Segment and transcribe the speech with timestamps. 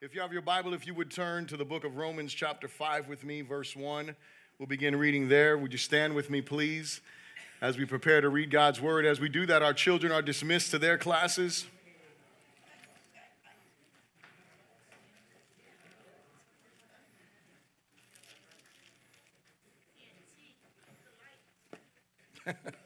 [0.00, 2.68] If you have your Bible, if you would turn to the book of Romans, chapter
[2.68, 4.14] 5, with me, verse 1.
[4.56, 5.58] We'll begin reading there.
[5.58, 7.00] Would you stand with me, please,
[7.60, 9.04] as we prepare to read God's word?
[9.04, 11.66] As we do that, our children are dismissed to their classes.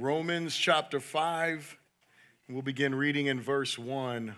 [0.00, 1.78] Romans chapter 5.
[2.48, 4.34] We'll begin reading in verse 1.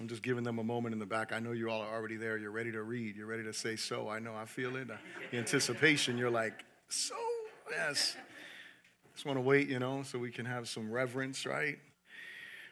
[0.00, 1.32] I'm just giving them a moment in the back.
[1.32, 2.36] I know you all are already there.
[2.36, 3.14] You're ready to read.
[3.14, 4.08] You're ready to say so.
[4.08, 4.34] I know.
[4.34, 4.88] I feel it.
[4.88, 6.18] The anticipation.
[6.18, 7.14] You're like, so?
[7.70, 8.16] Yes.
[9.14, 11.78] Just want to wait, you know, so we can have some reverence, right?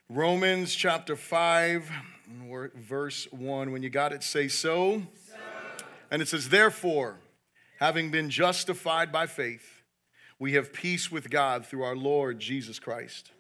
[0.09, 1.91] Romans chapter 5,
[2.75, 3.73] verse 1.
[3.73, 5.03] When you got it, say so.
[5.29, 5.37] so.
[6.11, 7.17] And it says, Therefore,
[7.79, 9.83] having been justified by faith,
[10.39, 13.31] we have peace with God through our Lord Jesus Christ,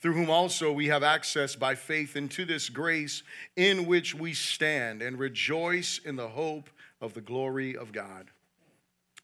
[0.00, 3.22] through whom also we have access by faith into this grace
[3.54, 6.70] in which we stand and rejoice in the hope
[7.00, 8.30] of the glory of God.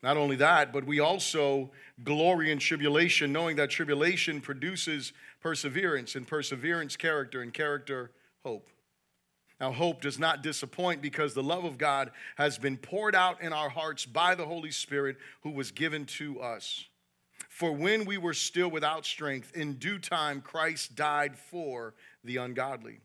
[0.05, 1.71] Not only that, but we also
[2.05, 8.11] glory in tribulation, knowing that tribulation produces perseverance, and perseverance, character, and character,
[8.45, 8.69] hope.
[9.59, 13.55] Now, hope does not disappoint because the love of God has been poured out in
[13.55, 16.85] our hearts by the Holy Spirit who was given to us.
[17.49, 23.01] For when we were still without strength, in due time Christ died for the ungodly.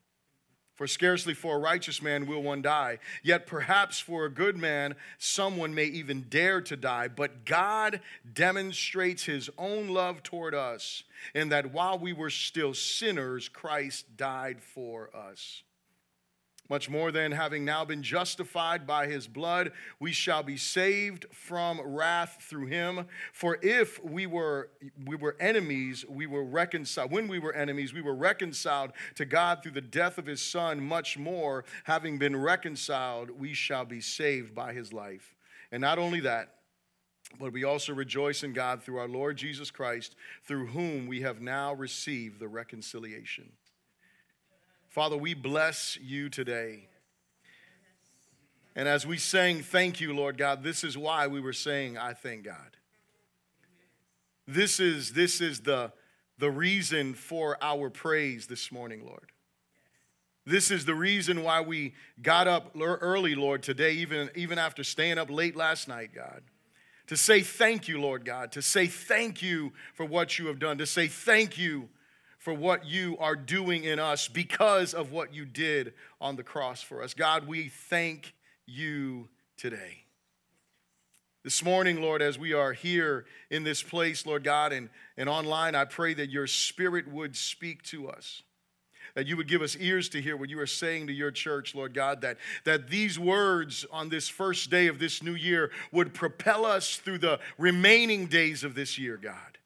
[0.79, 4.95] For scarcely for a righteous man will one die, yet perhaps for a good man
[5.17, 7.09] someone may even dare to die.
[7.09, 7.99] But God
[8.33, 11.03] demonstrates his own love toward us,
[11.35, 15.63] in that while we were still sinners, Christ died for us.
[16.69, 21.81] Much more than having now been justified by his blood, we shall be saved from
[21.81, 23.07] wrath through him.
[23.33, 24.69] For if we were
[25.03, 27.11] we were enemies, we were reconciled.
[27.11, 30.79] When we were enemies, we were reconciled to God through the death of his son,
[30.79, 35.35] much more, having been reconciled, we shall be saved by his life.
[35.71, 36.55] And not only that,
[37.39, 41.41] but we also rejoice in God through our Lord Jesus Christ, through whom we have
[41.41, 43.51] now received the reconciliation.
[44.99, 46.89] Father, we bless you today.
[48.75, 52.11] And as we sang, Thank you, Lord God, this is why we were saying, I
[52.11, 52.75] thank God.
[54.45, 55.93] This is, this is the,
[56.37, 59.31] the reason for our praise this morning, Lord.
[60.45, 65.17] This is the reason why we got up early, Lord, today, even, even after staying
[65.17, 66.41] up late last night, God.
[67.07, 70.77] To say thank you, Lord God, to say thank you for what you have done,
[70.79, 71.87] to say thank you
[72.39, 76.81] for what you are doing in us because of what you did on the cross
[76.81, 77.13] for us.
[77.13, 78.33] God, we thank
[78.65, 79.27] you
[79.57, 80.05] today.
[81.43, 85.75] This morning, Lord, as we are here in this place, Lord God, and, and online,
[85.75, 88.41] I pray that your spirit would speak to us.
[89.15, 91.75] That you would give us ears to hear what you are saying to your church,
[91.75, 96.13] Lord God, that, that these words on this first day of this new year would
[96.13, 99.58] propel us through the remaining days of this year, God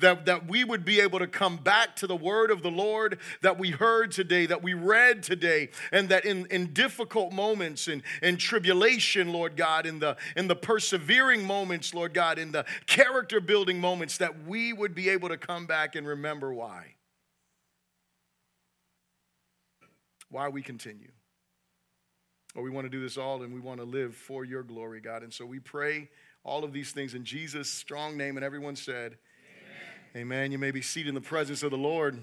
[0.00, 3.18] that, that we would be able to come back to the word of the Lord
[3.42, 8.02] that we heard today, that we read today, and that in, in difficult moments, in,
[8.22, 13.40] in tribulation, Lord God, in the, in the persevering moments, Lord God, in the character
[13.40, 16.94] building moments, that we would be able to come back and remember why.
[20.28, 21.12] Why we continue.
[22.54, 25.00] Or we want to do this all and we want to live for your glory,
[25.00, 25.22] God.
[25.22, 26.08] And so we pray
[26.42, 28.36] all of these things in Jesus' strong name.
[28.36, 29.18] And everyone said,
[30.16, 30.50] Amen.
[30.50, 32.18] You may be seated in the presence of the Lord.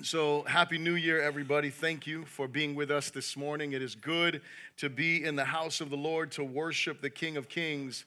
[0.00, 1.68] So, Happy New Year, everybody.
[1.68, 3.72] Thank you for being with us this morning.
[3.72, 4.42] It is good
[4.76, 8.04] to be in the house of the Lord to worship the King of Kings.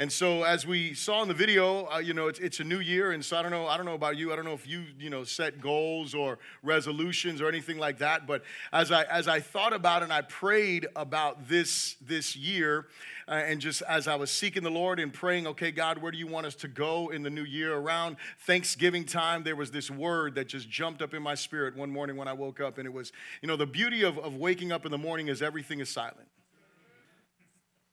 [0.00, 2.78] And so, as we saw in the video, uh, you know, it's, it's a new
[2.78, 3.66] year, and so I don't know.
[3.66, 4.32] I don't know about you.
[4.32, 8.24] I don't know if you, you know, set goals or resolutions or anything like that.
[8.24, 12.86] But as I as I thought about and I prayed about this this year,
[13.26, 16.18] uh, and just as I was seeking the Lord and praying, okay, God, where do
[16.18, 17.74] you want us to go in the new year?
[17.74, 21.90] Around Thanksgiving time, there was this word that just jumped up in my spirit one
[21.90, 23.10] morning when I woke up, and it was,
[23.42, 26.28] you know, the beauty of, of waking up in the morning is everything is silent,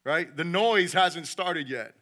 [0.05, 0.35] right?
[0.35, 1.95] The noise hasn't started yet.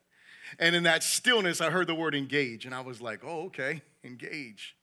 [0.59, 3.81] And in that stillness, I heard the word engage, and I was like, oh, okay,
[4.03, 4.75] engage.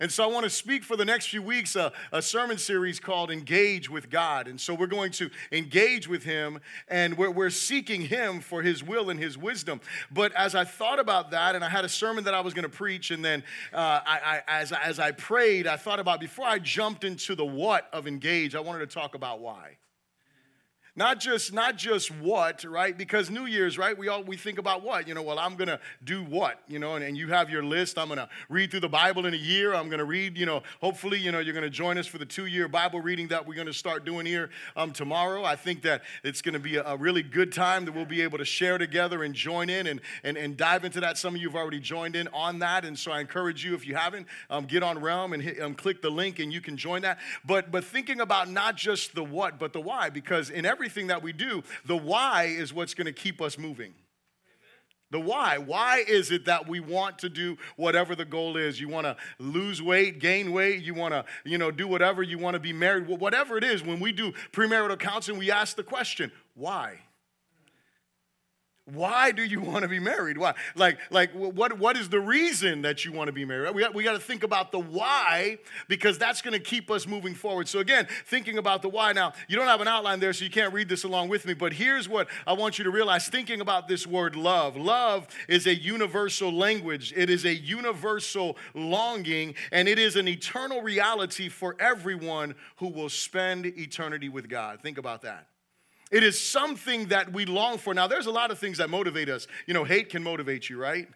[0.00, 3.00] And so I want to speak for the next few weeks a, a, sermon series
[3.00, 4.46] called Engage with God.
[4.46, 8.84] And so we're going to engage with Him and we're, we're seeking Him for His
[8.84, 9.80] will and His wisdom.
[10.10, 12.64] But as I thought about that, and I had a sermon that I was going
[12.64, 13.42] to preach, and then
[13.72, 17.46] uh, I, I, as, as I prayed, I thought about before I jumped into the
[17.46, 19.78] what of engage, I wanted to talk about why.
[20.98, 22.98] Not just not just what, right?
[22.98, 23.96] Because New Year's, right?
[23.96, 26.96] We all we think about what, you know, well, I'm gonna do what, you know,
[26.96, 27.96] and, and you have your list.
[27.96, 29.74] I'm gonna read through the Bible in a year.
[29.74, 32.66] I'm gonna read, you know, hopefully, you know, you're gonna join us for the two-year
[32.66, 35.44] Bible reading that we're gonna start doing here um, tomorrow.
[35.44, 38.38] I think that it's gonna be a, a, really good time that we'll be able
[38.38, 41.16] to share together and join in and, and, and dive into that.
[41.16, 43.86] Some of you have already joined in on that, and so I encourage you, if
[43.86, 46.76] you haven't, um, get on Realm and hit, um, click the link and you can
[46.76, 47.20] join that.
[47.44, 51.08] But but thinking about not just the what, but the why, because in every everything
[51.08, 53.92] that we do, the why is what's going to keep us moving.
[55.10, 55.58] The why.
[55.58, 58.80] Why is it that we want to do whatever the goal is?
[58.80, 62.38] You want to lose weight, gain weight, you want to, you know, do whatever, you
[62.38, 65.82] want to be married, whatever it is, when we do premarital counseling, we ask the
[65.82, 67.00] question, why?
[68.94, 70.38] Why do you want to be married?
[70.38, 70.54] Why?
[70.74, 73.74] Like, like what, what is the reason that you want to be married?
[73.74, 75.58] We got, we got to think about the why
[75.88, 77.68] because that's going to keep us moving forward.
[77.68, 79.12] So, again, thinking about the why.
[79.12, 81.52] Now, you don't have an outline there, so you can't read this along with me,
[81.52, 84.76] but here's what I want you to realize thinking about this word love.
[84.76, 90.80] Love is a universal language, it is a universal longing, and it is an eternal
[90.80, 94.80] reality for everyone who will spend eternity with God.
[94.80, 95.48] Think about that.
[96.10, 97.92] It is something that we long for.
[97.94, 99.46] Now, there's a lot of things that motivate us.
[99.66, 101.08] You know, hate can motivate you, right?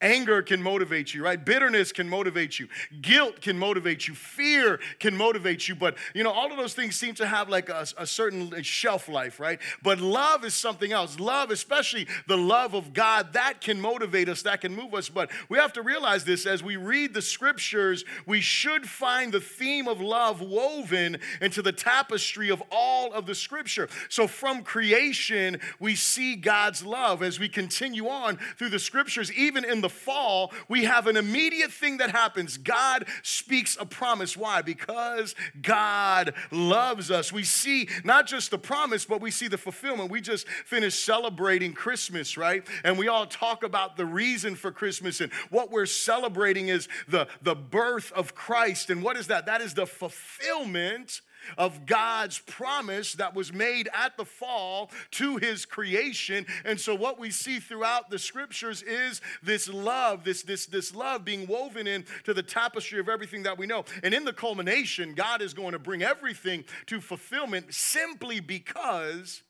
[0.00, 1.42] Anger can motivate you, right?
[1.42, 2.68] Bitterness can motivate you.
[3.00, 4.14] Guilt can motivate you.
[4.14, 5.74] Fear can motivate you.
[5.74, 9.08] But, you know, all of those things seem to have like a, a, certain shelf
[9.08, 9.58] life, right?
[9.82, 11.18] But love is something else.
[11.18, 15.08] Love, especially the love of God, that can motivate us, that can move us.
[15.08, 19.40] But we have to realize this as we read the scriptures, we should find the
[19.40, 23.88] theme of love woven into the tapestry of all of the scripture.
[24.08, 29.64] So from creation, we see God's love as we continue on through the scriptures, even
[29.64, 32.58] in the the fall, we have an immediate thing that happens.
[32.58, 34.36] God speaks a promise.
[34.36, 34.60] Why?
[34.60, 37.32] Because God loves us.
[37.32, 40.10] We see not just the promise, but we see the fulfillment.
[40.10, 42.66] We just finished celebrating Christmas, right?
[42.82, 47.28] And we all talk about the reason for Christmas and what we're celebrating is the,
[47.42, 48.90] the birth of Christ.
[48.90, 49.46] And what is that?
[49.46, 51.20] That is the fulfillment
[51.56, 56.46] of God's promise that was made at the fall to his creation.
[56.64, 61.24] And so what we see throughout the scriptures is this love, this, this, this love
[61.24, 63.84] being woven into the tapestry of everything that we know.
[64.02, 69.42] And in the culmination, God is going to bring everything to fulfillment simply because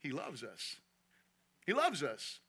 [0.00, 0.76] he loves us.
[1.66, 2.40] He loves us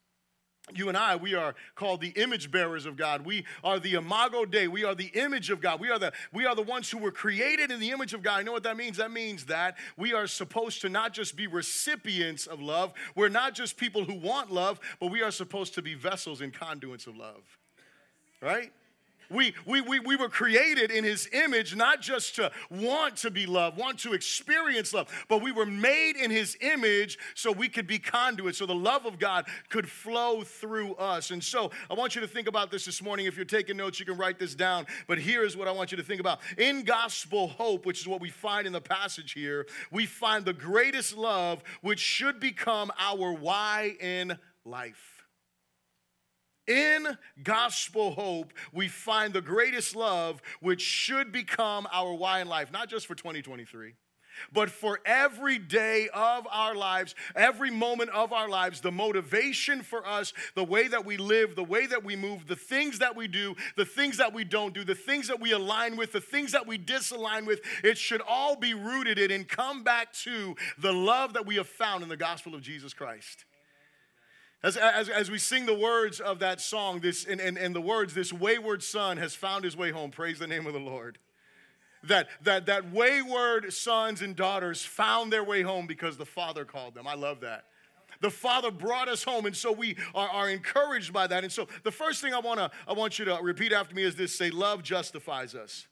[0.74, 3.24] you and I, we are called the image bearers of God.
[3.24, 4.68] We are the imago Dei.
[4.68, 5.80] We are the image of God.
[5.80, 8.40] We are the, we are the ones who were created in the image of God.
[8.40, 8.98] You know what that means?
[8.98, 12.94] That means that we are supposed to not just be recipients of love.
[13.14, 16.52] We're not just people who want love, but we are supposed to be vessels and
[16.52, 17.44] conduits of love.
[18.42, 18.72] Right?
[19.30, 23.46] We, we, we, we were created in his image not just to want to be
[23.46, 27.88] loved, want to experience love, but we were made in his image so we could
[27.88, 31.32] be conduits, so the love of God could flow through us.
[31.32, 33.26] And so I want you to think about this this morning.
[33.26, 34.86] If you're taking notes, you can write this down.
[35.08, 36.40] But here's what I want you to think about.
[36.58, 40.54] In gospel hope, which is what we find in the passage here, we find the
[40.54, 45.15] greatest love, which should become our why in life.
[46.68, 52.72] In gospel hope, we find the greatest love, which should become our why in life,
[52.72, 53.94] not just for 2023
[54.52, 60.06] but for every day of our lives, every moment of our lives, the motivation for
[60.06, 63.28] us, the way that we live, the way that we move, the things that we
[63.28, 66.52] do, the things that we don't do, the things that we align with, the things
[66.52, 70.92] that we disalign with, it should all be rooted in and come back to the
[70.92, 73.46] love that we have found in the gospel of Jesus Christ.
[74.66, 77.82] As, as, as we sing the words of that song, this, and, and, and the
[77.82, 80.10] words, this wayward son has found his way home.
[80.10, 81.20] Praise the name of the Lord.
[82.04, 86.96] That, that, that wayward sons and daughters found their way home because the Father called
[86.96, 87.06] them.
[87.06, 87.66] I love that.
[88.22, 91.44] The Father brought us home, and so we are, are encouraged by that.
[91.44, 94.16] And so the first thing I, wanna, I want you to repeat after me is
[94.16, 95.86] this say, Love justifies us.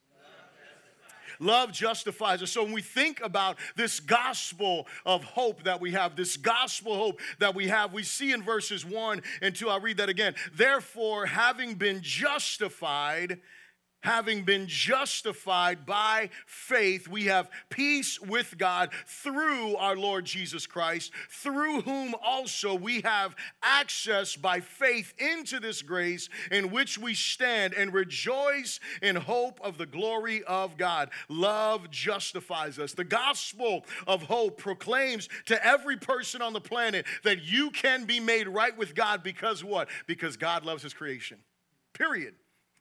[1.40, 2.52] Love justifies us.
[2.52, 7.20] So when we think about this gospel of hope that we have, this gospel hope
[7.40, 10.36] that we have, we see in verses 1 and 2, I'll read that again.
[10.54, 13.40] Therefore, having been justified,
[14.04, 21.12] having been justified by faith, we have peace with God through our Lord Jesus Christ,
[21.30, 27.74] through whom also we have access by faith into this grace in which we stand
[27.74, 31.10] and rejoice in hope of the glory of God.
[31.30, 32.94] Love justifies us.
[32.94, 38.20] The gospel of hope proclaims to every person on the planet that you can be
[38.20, 39.88] made right with God because what?
[40.08, 41.40] Because God loves his creation.
[41.94, 42.36] Period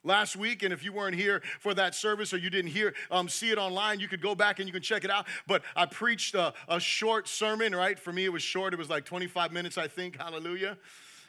[0.05, 3.29] last week and if you weren't here for that service or you didn't hear um,
[3.29, 5.27] see it online you could go back and you can check it out.
[5.47, 7.99] But i preached a, a short sermon right?
[7.99, 8.73] For me it was short.
[8.73, 10.17] It was like 25 minutes i think.
[10.17, 10.77] Hallelujah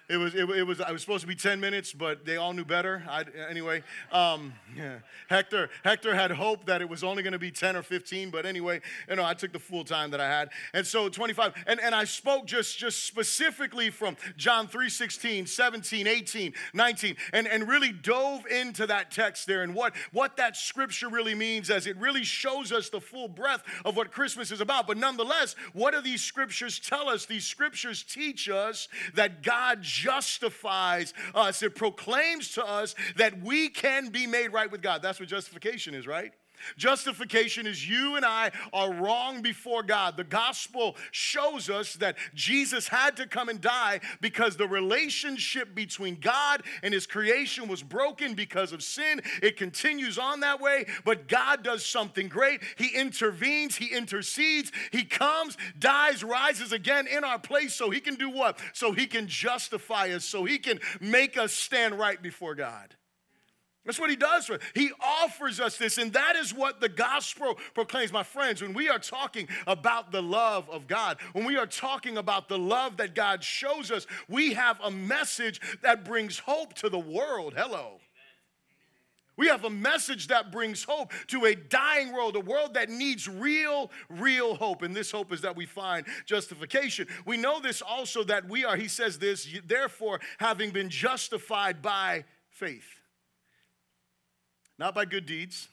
[0.10, 2.51] it was, it, it, was, I was supposed to be 10 minutes, but they all
[2.51, 3.03] knew better.
[3.10, 4.98] I, anyway, um, yeah.
[5.29, 8.45] Hector, Hector had hope that it was only going to be 10 or 15, but
[8.45, 10.50] anyway, you know, I took the full time that I had.
[10.74, 16.07] And so 25, and, and I spoke just, just specifically from John 3, 16, 17,
[16.07, 21.07] 18, 19, and, and really dove into that text there and what, what that scripture
[21.07, 24.86] really means as it really shows us the full breadth of what Christmas is about.
[24.86, 27.25] But nonetheless, what do these scriptures tell us?
[27.25, 31.62] These scriptures teach us that God justifies us.
[31.62, 35.01] It proclaims to us that we can be made right with God.
[35.01, 36.31] That's what justification is, right?
[36.77, 40.17] Justification is you and I are wrong before God.
[40.17, 46.20] The gospel shows us that Jesus had to come and die because the relationship between
[46.20, 49.22] God and his creation was broken because of sin.
[49.41, 52.62] It continues on that way, but God does something great.
[52.77, 58.15] He intervenes, he intercedes, he comes, dies, rises again in our place so he can
[58.15, 58.60] do what?
[58.74, 62.96] So he can justify us, so he can make us stand right before God.
[63.86, 64.46] That's what he does.
[64.46, 64.62] For us.
[64.74, 68.13] he offers us this, and that is what the gospel proclaims.
[68.13, 72.18] My friends, when we are talking about the love of God, when we are talking
[72.18, 76.90] about the love that God shows us, we have a message that brings hope to
[76.90, 77.56] the world.
[77.58, 78.00] Hello.
[79.36, 83.28] We have a message that brings hope to a dying world, a world that needs
[83.28, 84.84] real, real hope.
[84.84, 87.08] And this hope is that we find justification.
[87.25, 92.25] We know this also that we are, he says this, therefore, having been justified by
[92.52, 92.86] faith
[94.77, 95.70] not by good deeds,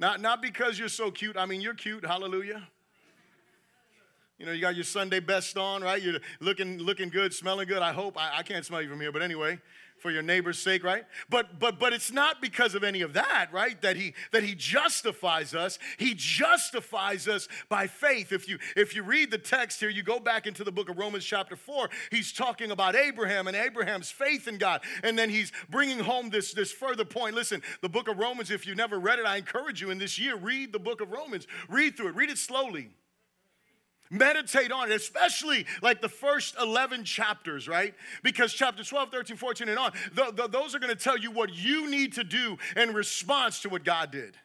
[0.00, 1.36] not, not because you're so cute.
[1.36, 2.62] I mean, you're cute, hallelujah.
[4.38, 6.00] You know, you got your Sunday best on, right?
[6.00, 7.82] You're looking, looking good, smelling good.
[7.82, 8.16] I hope.
[8.16, 9.58] I, I can't smell you from here, but anyway,
[10.00, 11.04] for your neighbor's sake, right?
[11.28, 13.80] But but but it's not because of any of that, right?
[13.82, 15.78] That he that he justifies us.
[15.98, 18.32] He justifies us by faith.
[18.32, 20.98] If you if you read the text here, you go back into the book of
[20.98, 24.82] Romans chapter 4, he's talking about Abraham and Abraham's faith in God.
[25.02, 27.34] And then he's bringing home this this further point.
[27.34, 30.18] Listen, the book of Romans if you've never read it, I encourage you in this
[30.18, 31.46] year read the book of Romans.
[31.68, 32.14] Read through it.
[32.14, 32.90] Read it slowly.
[34.10, 37.94] Meditate on it, especially like the first 11 chapters, right?
[38.22, 41.30] Because chapter 12, 13, 14, and on, th- th- those are going to tell you
[41.30, 44.36] what you need to do in response to what God did.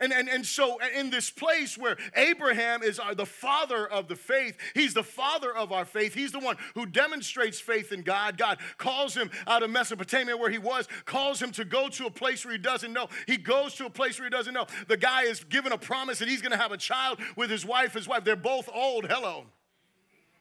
[0.00, 4.16] And, and, and so, in this place where Abraham is our, the father of the
[4.16, 6.14] faith, he's the father of our faith.
[6.14, 8.38] He's the one who demonstrates faith in God.
[8.38, 12.10] God calls him out of Mesopotamia where he was, calls him to go to a
[12.10, 13.08] place where he doesn't know.
[13.26, 14.66] He goes to a place where he doesn't know.
[14.88, 17.66] The guy is given a promise that he's going to have a child with his
[17.66, 17.92] wife.
[17.92, 19.06] His wife, they're both old.
[19.06, 19.46] Hello.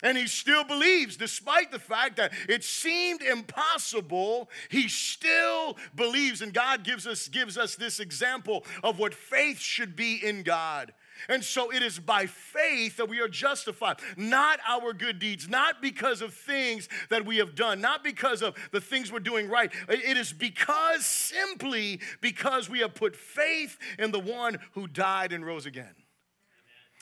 [0.02, 6.42] And he still believes, despite the fact that it seemed impossible, he still believes.
[6.42, 10.94] And God gives us, gives us this example of what faith should be in God.
[11.28, 15.82] And so it is by faith that we are justified, not our good deeds, not
[15.82, 19.70] because of things that we have done, not because of the things we're doing right.
[19.90, 25.46] It is because, simply because we have put faith in the one who died and
[25.46, 25.94] rose again.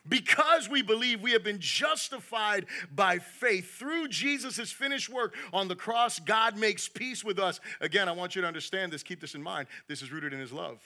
[0.08, 5.76] Because we believe we have been justified by faith through Jesus' finished work on the
[5.76, 7.60] cross, God makes peace with us.
[7.82, 9.68] Again, I want you to understand this, keep this in mind.
[9.88, 10.80] This is rooted in His love.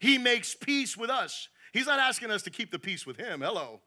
[0.00, 1.48] He makes peace with us.
[1.72, 3.40] He's not asking us to keep the peace with Him.
[3.40, 3.80] Hello.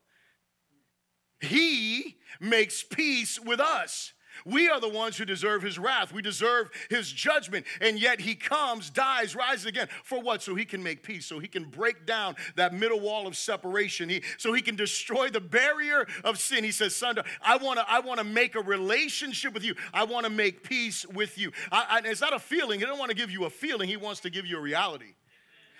[1.42, 4.14] He makes peace with us.
[4.46, 6.14] We are the ones who deserve his wrath.
[6.14, 7.66] We deserve his judgment.
[7.82, 9.88] And yet he comes, dies, rises again.
[10.04, 10.42] For what?
[10.42, 14.10] So he can make peace, so he can break down that middle wall of separation.
[14.10, 16.64] He, so he can destroy the barrier of sin.
[16.64, 19.76] He says, Son, I want to I wanna make a relationship with you.
[19.94, 21.52] I want to make peace with you.
[21.72, 22.80] I, I, it's not a feeling.
[22.80, 25.14] He doesn't want to give you a feeling, he wants to give you a reality.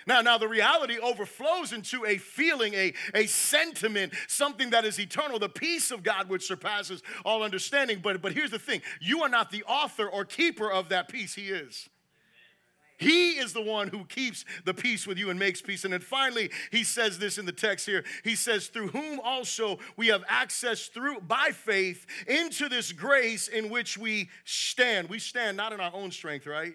[0.06, 5.38] Now, now the reality overflows into a feeling, a, a sentiment, something that is eternal,
[5.38, 8.00] the peace of God which surpasses all understanding.
[8.02, 11.34] But, but here's the thing you are not the author or keeper of that peace,
[11.34, 11.88] He is.
[12.96, 15.84] He is the one who keeps the peace with you and makes peace.
[15.84, 18.04] And then finally, he says this in the text here.
[18.22, 23.68] He says, Through whom also we have access through by faith into this grace in
[23.68, 25.08] which we stand.
[25.08, 26.74] We stand not in our own strength, right?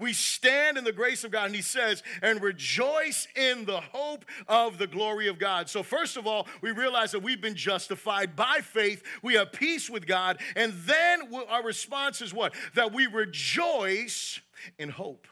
[0.00, 4.24] We stand in the grace of God, and he says, and rejoice in the hope
[4.48, 5.68] of the glory of God.
[5.68, 9.02] So, first of all, we realize that we've been justified by faith.
[9.22, 10.40] We have peace with God.
[10.56, 12.54] And then our response is what?
[12.74, 14.40] That we rejoice
[14.78, 15.26] in hope.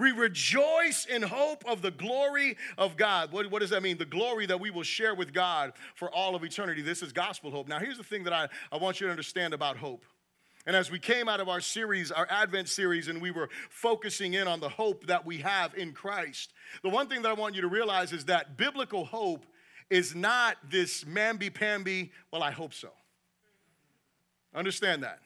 [0.00, 3.32] We rejoice in hope of the glory of God.
[3.32, 3.98] What, what, does that mean?
[3.98, 6.80] The glory that we will share with God for all of eternity.
[6.80, 7.68] This is gospel hope.
[7.68, 10.02] Now, here's the thing that I, I want you to understand about hope.
[10.66, 14.34] And as we came out of our series, our Advent series, and we were focusing
[14.34, 16.52] in on the hope that we have in Christ,
[16.82, 19.46] the one thing that I want you to realize is that biblical hope
[19.88, 22.90] is not this mamby pamby, well, I hope so.
[24.54, 25.20] Understand that.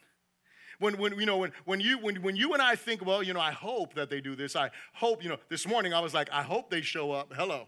[0.79, 3.33] When, when, you know, when, when, you, when, when you and I think, well, you
[3.33, 4.57] know, I hope that they do this.
[4.57, 7.33] I hope, you know, this morning I was like, I hope they show up.
[7.35, 7.67] Hello.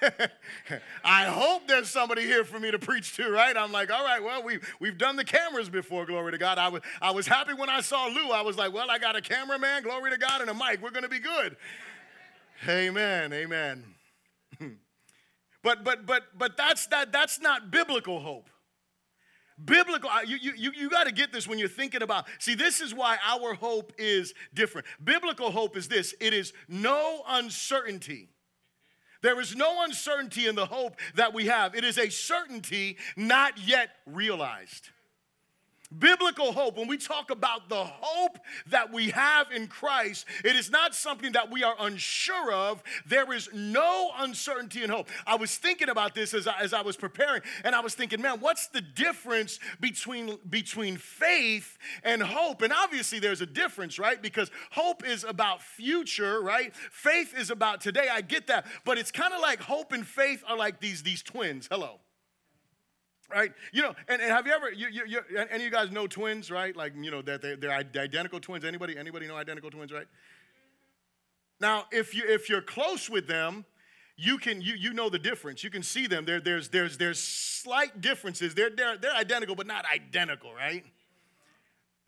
[1.04, 3.56] I hope there's somebody here for me to preach to, right?
[3.56, 6.58] I'm like, all right, well, we, we've done the cameras before, glory to God.
[6.58, 8.30] I was, I was happy when I saw Lou.
[8.30, 10.82] I was like, well, I got a cameraman, glory to God, and a mic.
[10.82, 11.56] We're going to be good.
[12.68, 13.84] Amen, amen.
[15.62, 18.48] but, but, but, but that's, that, that's not biblical hope.
[19.64, 22.26] Biblical, you, you, you got to get this when you're thinking about.
[22.38, 24.86] See, this is why our hope is different.
[25.02, 28.28] Biblical hope is this it is no uncertainty
[29.22, 31.74] there is no uncertainty in the hope that we have.
[31.74, 34.90] It is a certainty not yet realized.
[35.96, 40.70] Biblical hope, when we talk about the hope that we have in Christ, it is
[40.70, 42.82] not something that we are unsure of.
[43.06, 45.08] There is no uncertainty in hope.
[45.26, 48.20] I was thinking about this as I, as I was preparing, and I was thinking,
[48.20, 52.60] man, what's the difference between, between faith and hope?
[52.60, 54.20] And obviously, there's a difference, right?
[54.20, 56.76] Because hope is about future, right?
[56.76, 58.08] Faith is about today.
[58.12, 58.66] I get that.
[58.84, 61.66] But it's kind of like hope and faith are like these, these twins.
[61.70, 62.00] Hello
[63.30, 63.52] right?
[63.72, 66.06] You know, and, and have you ever, you, you, you, any of you guys know
[66.06, 66.74] twins, right?
[66.74, 68.64] Like, you know, that they're, they're identical twins.
[68.64, 70.06] Anybody, anybody know identical twins, right?
[71.60, 73.64] Now, if, you, if you're close with them,
[74.16, 75.62] you can you, you know the difference.
[75.62, 76.24] You can see them.
[76.24, 78.54] There, there's, there's, there's slight differences.
[78.54, 80.84] They're, they're, they're identical, but not identical, right?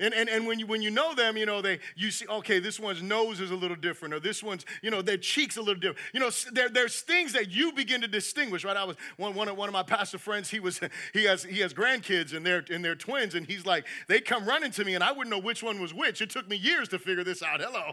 [0.00, 2.58] And, and, and when, you, when you know them, you know, they, you see, okay,
[2.58, 5.60] this one's nose is a little different, or this one's, you know, their cheeks a
[5.60, 5.98] little different.
[6.14, 8.76] You know, there, there's things that you begin to distinguish, right?
[8.76, 10.80] I was, one, one, of, one of my pastor friends, he was,
[11.12, 14.46] he has, he has grandkids and they're, and they're twins, and he's like, they come
[14.46, 16.22] running to me, and I wouldn't know which one was which.
[16.22, 17.60] It took me years to figure this out.
[17.60, 17.92] Hello.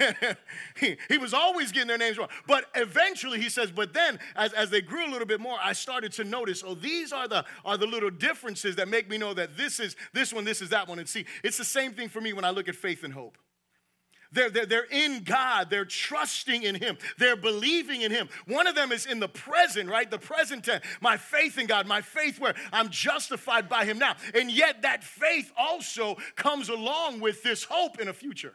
[0.80, 2.28] he, he was always getting their names wrong.
[2.46, 5.74] But eventually, he says, but then as, as they grew a little bit more, I
[5.74, 9.34] started to notice, oh, these are the, are the little differences that make me know
[9.34, 10.98] that this is this one, this is that one.
[10.98, 13.38] And see, it's the same thing for me when I look at faith and hope.
[14.32, 15.68] They're, they're, they're, in God.
[15.68, 16.96] They're trusting in Him.
[17.18, 18.28] They're believing in Him.
[18.46, 20.10] One of them is in the present, right?
[20.10, 20.84] The present tense.
[21.00, 24.16] My faith in God, my faith where I'm justified by Him now.
[24.34, 28.54] And yet, that faith also comes along with this hope in a future.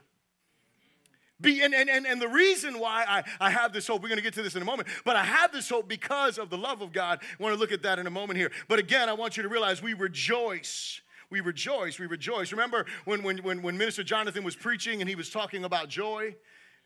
[1.39, 4.17] Be, and, and, and, and the reason why I, I have this hope, we're going
[4.17, 6.57] to get to this in a moment, but I have this hope because of the
[6.57, 7.19] love of God.
[7.21, 8.51] I want to look at that in a moment here.
[8.67, 12.51] But again, I want you to realize we rejoice we rejoice, we rejoice.
[12.51, 16.35] Remember when, when, when, Minister Jonathan was preaching and he was talking about joy?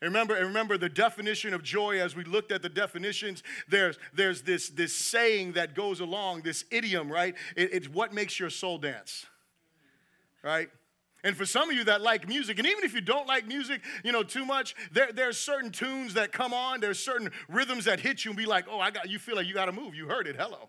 [0.00, 3.44] And remember, and remember the definition of joy as we looked at the definitions.
[3.68, 7.36] There's, there's this, this saying that goes along, this idiom, right?
[7.54, 9.26] It, it's what makes your soul dance,
[10.42, 10.68] right?
[11.22, 13.80] And for some of you that like music, and even if you don't like music,
[14.02, 18.00] you know, too much, there, there's certain tunes that come on, there's certain rhythms that
[18.00, 19.94] hit you and be like, oh, I got, you feel like you got to move.
[19.94, 20.34] You heard it.
[20.34, 20.68] Hello.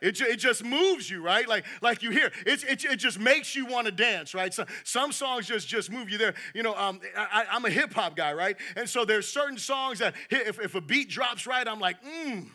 [0.00, 1.48] It, it just moves you, right?
[1.48, 2.30] Like, like you hear.
[2.44, 4.52] It, it, it just makes you want to dance, right?
[4.52, 6.34] So, some songs just, just move you there.
[6.54, 8.56] You know, um, I, am a hip hop guy, right?
[8.76, 12.48] And so there's certain songs that if, if a beat drops right, I'm like, mmm.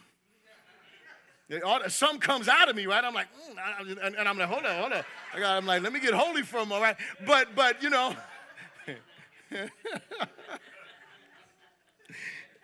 [1.89, 3.03] Some comes out of me, right?
[3.03, 5.03] I'm like, mm, and, and, I'm like, hold on, hold on.
[5.33, 6.95] I got, I'm like, let me get holy from, all right?
[7.25, 8.15] But, but you know.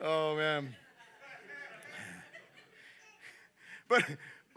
[0.01, 0.73] oh man.
[3.89, 4.03] But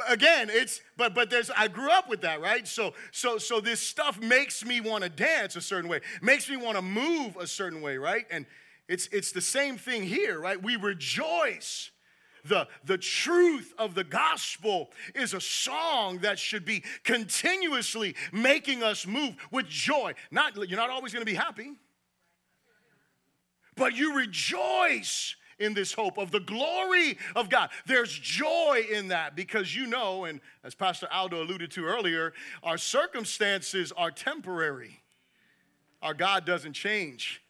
[0.09, 2.67] again it's but but there's i grew up with that right?
[2.67, 6.57] So so so this stuff makes me want to dance a certain way makes me
[6.57, 8.27] want to move a certain way right?
[8.31, 8.47] And
[8.89, 10.63] it's it's the same thing here right?
[10.63, 11.91] We rejoice.
[12.45, 19.07] The, the truth of the gospel is a song that should be continuously making us
[19.07, 20.15] move with joy.
[20.31, 21.73] Not, you're not always going to be happy,
[23.77, 27.71] but you rejoice in this hope of the glory of God.
[27.87, 32.79] There's joy in that because you know, and as Pastor Aldo alluded to earlier, our
[32.79, 35.01] circumstances are temporary.
[36.03, 37.43] Our God doesn't change.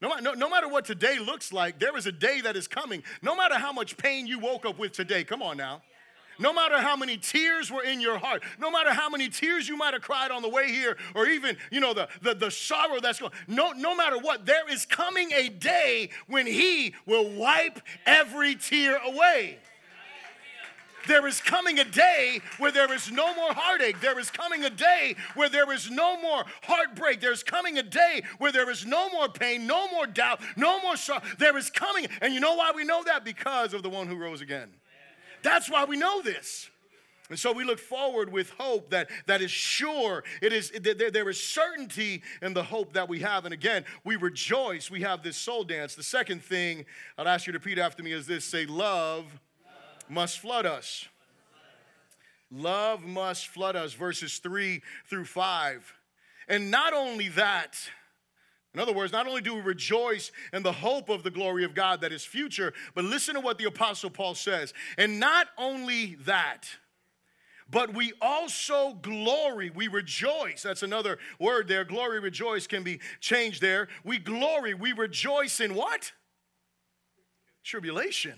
[0.00, 3.02] No, no, no, matter what today looks like, there is a day that is coming.
[3.22, 5.82] No matter how much pain you woke up with today, come on now.
[6.38, 9.76] No matter how many tears were in your heart, no matter how many tears you
[9.76, 13.00] might have cried on the way here, or even, you know, the, the, the sorrow
[13.00, 17.80] that's going, no, no matter what, there is coming a day when He will wipe
[18.06, 19.58] every tear away.
[21.06, 24.00] There is coming a day where there is no more heartache.
[24.00, 27.20] There is coming a day where there is no more heartbreak.
[27.20, 30.96] There's coming a day where there is no more pain, no more doubt, no more
[30.96, 31.22] sorrow.
[31.38, 32.06] There is coming.
[32.20, 33.24] And you know why we know that?
[33.24, 34.70] Because of the one who rose again.
[35.44, 36.68] That's why we know this.
[37.30, 40.24] And so we look forward with hope that, that is sure.
[40.42, 43.44] It is there, there is certainty in the hope that we have.
[43.44, 44.90] And again, we rejoice.
[44.90, 45.94] We have this soul dance.
[45.94, 46.84] The second thing
[47.16, 49.24] I'd ask you to repeat after me is this: say, love
[50.08, 51.06] must flood us.
[52.50, 55.94] Love must flood us, verses 3 through 5.
[56.46, 57.76] And not only that,
[58.74, 61.74] in other words, not only do we rejoice in the hope of the glory of
[61.74, 64.74] God that is future, but listen to what the Apostle Paul says.
[64.98, 66.68] And not only that,
[67.70, 70.62] but we also glory, we rejoice.
[70.62, 71.84] That's another word there.
[71.84, 73.88] Glory, rejoice can be changed there.
[74.02, 76.12] We glory, we rejoice in what?
[77.62, 78.34] Tribulation.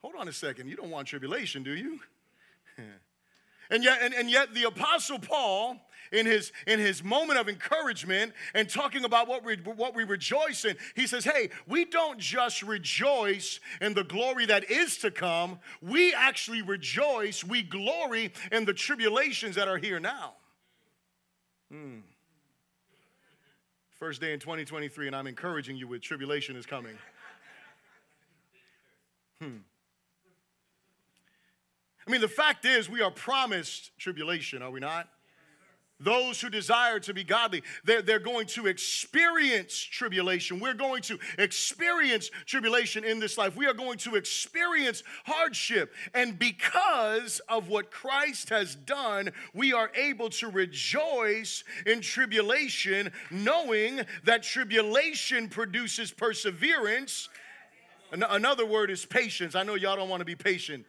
[0.00, 0.68] Hold on a second.
[0.68, 2.00] You don't want tribulation, do you?
[3.70, 5.80] And yet, and, and yet the apostle Paul,
[6.12, 10.64] in his in his moment of encouragement and talking about what we what we rejoice
[10.64, 15.58] in, he says, Hey, we don't just rejoice in the glory that is to come,
[15.82, 20.34] we actually rejoice, we glory in the tribulations that are here now.
[21.70, 21.98] Hmm.
[23.90, 26.96] First day in 2023, and I'm encouraging you with tribulation is coming.
[29.40, 29.56] Hmm.
[32.06, 35.08] I mean, the fact is, we are promised tribulation, are we not?
[35.98, 40.60] Those who desire to be godly, they're, they're going to experience tribulation.
[40.60, 43.56] We're going to experience tribulation in this life.
[43.56, 45.94] We are going to experience hardship.
[46.12, 54.02] And because of what Christ has done, we are able to rejoice in tribulation, knowing
[54.24, 57.30] that tribulation produces perseverance.
[58.12, 59.54] Another word is patience.
[59.54, 60.84] I know y'all don't want to be patient.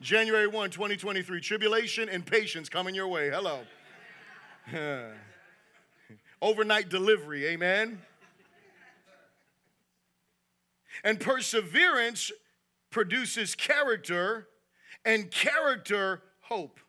[0.00, 1.40] January 1, 2023.
[1.40, 3.30] Tribulation and patience coming your way.
[3.30, 3.60] Hello.
[6.42, 7.46] Overnight delivery.
[7.46, 8.00] Amen.
[11.04, 12.30] And perseverance
[12.90, 14.48] produces character,
[15.04, 16.80] and character, hope.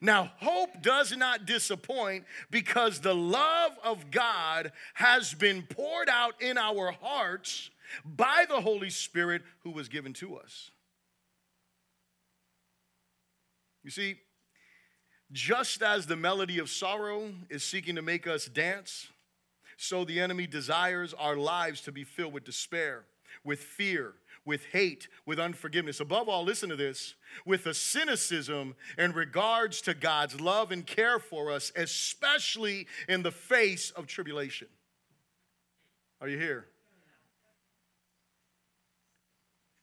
[0.00, 6.58] Now, hope does not disappoint because the love of God has been poured out in
[6.58, 7.70] our hearts
[8.04, 10.70] by the Holy Spirit who was given to us.
[13.86, 14.16] You see,
[15.30, 19.10] just as the melody of sorrow is seeking to make us dance,
[19.76, 23.04] so the enemy desires our lives to be filled with despair,
[23.44, 26.00] with fear, with hate, with unforgiveness.
[26.00, 31.20] Above all, listen to this with a cynicism in regards to God's love and care
[31.20, 34.66] for us, especially in the face of tribulation.
[36.20, 36.66] Are you here?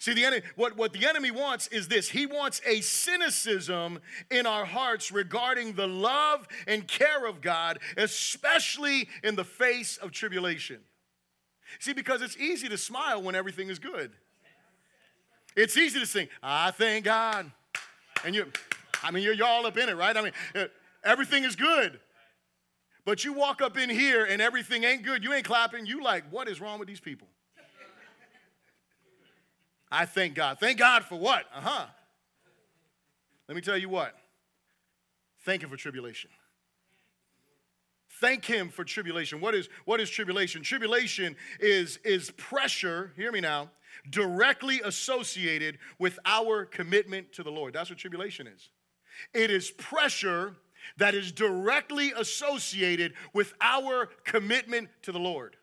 [0.04, 4.46] See, the enemy, what, what the enemy wants is this he wants a cynicism in
[4.46, 10.80] our hearts regarding the love and care of God, especially in the face of tribulation.
[11.80, 14.12] See, because it's easy to smile when everything is good.
[15.56, 17.50] It's easy to sing, I thank God.
[18.26, 18.52] And you,
[19.04, 20.18] I mean, you're, you're all up in it, right?
[20.18, 20.66] I mean, uh,
[21.06, 21.98] everything is good.
[23.06, 25.24] But you walk up in here and everything ain't good.
[25.24, 25.86] You ain't clapping.
[25.86, 27.30] You like, what is wrong with these people?
[29.94, 30.58] I thank God.
[30.60, 31.46] Thank God for what?
[31.56, 31.86] Uh huh.
[33.48, 34.16] Let me tell you what.
[35.46, 36.32] Thank Him for tribulation.
[38.20, 39.40] Thank Him for tribulation.
[39.40, 40.64] What is, what is tribulation?
[40.64, 43.70] Tribulation is, is pressure, hear me now,
[44.10, 47.74] directly associated with our commitment to the Lord.
[47.74, 48.70] That's what tribulation is.
[49.32, 50.56] It is pressure
[50.98, 55.56] that is directly associated with our commitment to the Lord.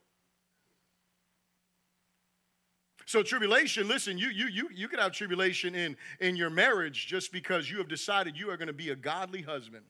[3.11, 7.33] So tribulation, listen, you you you you could have tribulation in in your marriage just
[7.33, 9.83] because you have decided you are going to be a godly husband.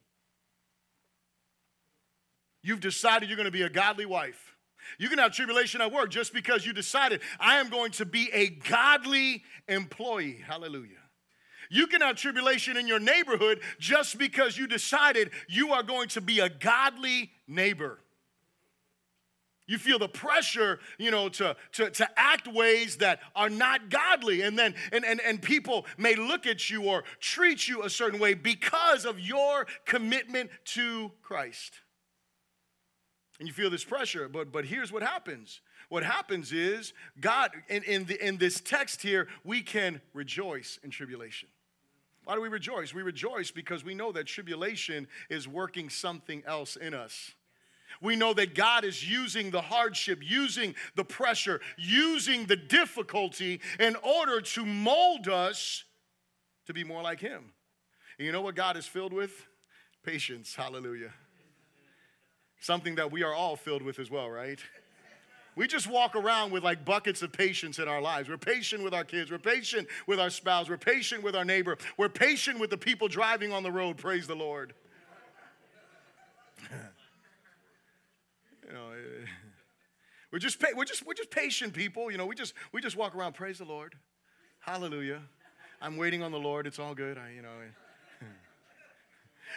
[2.63, 4.55] You've decided you're going to be a godly wife.
[4.97, 8.31] You can have tribulation at work just because you decided I am going to be
[8.33, 10.41] a godly employee.
[10.43, 10.97] Hallelujah.
[11.69, 16.21] You can have tribulation in your neighborhood just because you decided you are going to
[16.21, 17.99] be a godly neighbor.
[19.71, 24.41] You feel the pressure, you know, to, to, to act ways that are not godly.
[24.41, 28.19] And then, and, and, and people may look at you or treat you a certain
[28.19, 31.75] way because of your commitment to Christ.
[33.39, 35.61] And you feel this pressure, but, but here's what happens.
[35.87, 40.89] What happens is, God, in, in, the, in this text here, we can rejoice in
[40.89, 41.47] tribulation.
[42.25, 42.93] Why do we rejoice?
[42.93, 47.35] We rejoice because we know that tribulation is working something else in us.
[48.01, 53.95] We know that God is using the hardship, using the pressure, using the difficulty in
[53.97, 55.83] order to mold us
[56.65, 57.53] to be more like Him.
[58.17, 59.31] And you know what God is filled with?
[60.03, 60.55] Patience.
[60.55, 61.11] Hallelujah.
[62.59, 64.59] Something that we are all filled with as well, right?
[65.55, 68.29] We just walk around with like buckets of patience in our lives.
[68.29, 69.29] We're patient with our kids.
[69.29, 70.69] We're patient with our spouse.
[70.69, 71.77] We're patient with our neighbor.
[71.97, 73.97] We're patient with the people driving on the road.
[73.97, 74.73] Praise the Lord.
[78.71, 79.25] you know, eh,
[80.31, 82.11] we're just we're just we're just patient people.
[82.11, 83.33] You know, we just we just walk around.
[83.33, 83.95] Praise the Lord.
[84.59, 85.21] Hallelujah.
[85.81, 86.67] I'm waiting on the Lord.
[86.67, 87.17] It's all good.
[87.17, 87.49] I you know.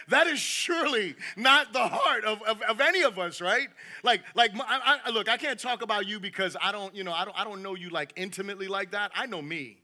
[0.09, 3.69] That is surely not the heart of, of, of any of us, right?
[4.03, 7.13] Like, like I, I, look, I can't talk about you because I don't, you know,
[7.13, 9.11] I don't, I don't know you like intimately like that.
[9.15, 9.77] I know me.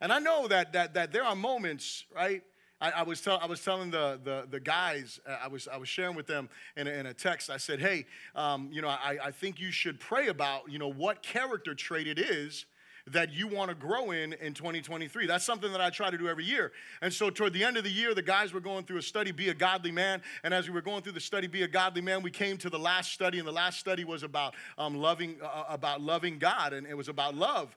[0.00, 2.42] And I know that, that, that there are moments, right?
[2.80, 5.76] I, I was, tell, I was telling the, the, the guys, uh, I, was, I
[5.76, 8.88] was sharing with them in a, in a text, I said, hey, um, you know,
[8.88, 12.66] I, I think you should pray about, you know, what character trait it is
[13.06, 15.26] that you want to grow in in 2023.
[15.26, 16.72] That's something that I try to do every year.
[17.02, 19.32] And so, toward the end of the year, the guys were going through a study,
[19.32, 20.22] Be a Godly Man.
[20.44, 22.70] And as we were going through the study, Be a Godly Man, we came to
[22.70, 26.72] the last study, and the last study was about um, loving, uh, about loving God,
[26.72, 27.76] and it was about love.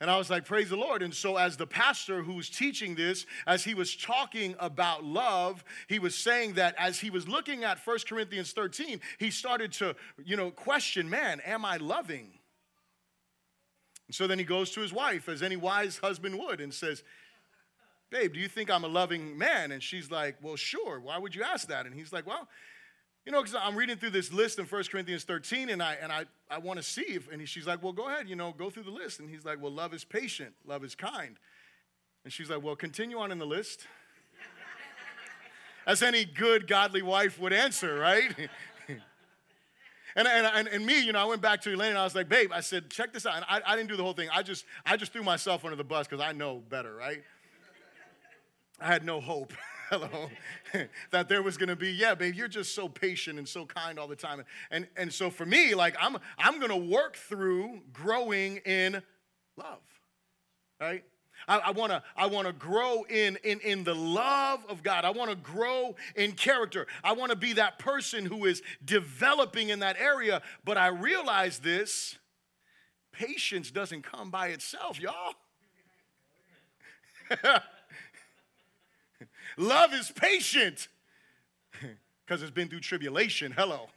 [0.00, 1.02] And I was like, praise the Lord.
[1.02, 5.64] And so, as the pastor who was teaching this, as he was talking about love,
[5.88, 9.96] he was saying that as he was looking at 1 Corinthians 13, he started to,
[10.24, 12.30] you know, question, man, am I loving?
[14.06, 17.02] And so then he goes to his wife, as any wise husband would, and says,
[18.10, 19.70] Babe, do you think I'm a loving man?
[19.72, 21.00] And she's like, Well, sure.
[21.00, 21.86] Why would you ask that?
[21.86, 22.48] And he's like, Well,
[23.28, 26.10] you know, because I'm reading through this list in 1 Corinthians 13, and I and
[26.10, 28.70] I, I want to see if, and she's like, Well, go ahead, you know, go
[28.70, 29.20] through the list.
[29.20, 31.36] And he's like, Well, love is patient, love is kind.
[32.24, 33.86] And she's like, Well, continue on in the list.
[35.86, 38.34] As any good, godly wife would answer, right?
[40.16, 42.28] And, and, and, me, you know, I went back to Elaine and I was like,
[42.28, 43.36] babe, I said, check this out.
[43.36, 44.28] And I, I didn't do the whole thing.
[44.34, 47.22] I just, I just threw myself under the bus because I know better, right?
[48.80, 49.52] I had no hope.
[49.90, 50.28] Hello.
[51.12, 54.06] that there was gonna be, yeah, babe, you're just so patient and so kind all
[54.06, 54.44] the time.
[54.70, 59.02] And and so for me, like I'm I'm gonna work through growing in
[59.56, 59.80] love.
[60.78, 61.04] Right?
[61.46, 65.04] I, I wanna, I wanna grow in, in, in the love of God.
[65.04, 66.86] I wanna grow in character.
[67.02, 70.42] I wanna be that person who is developing in that area.
[70.64, 72.18] But I realize this
[73.12, 75.34] patience doesn't come by itself, y'all.
[79.58, 80.88] love is patient
[82.26, 83.52] because it's been through tribulation.
[83.52, 83.88] Hello.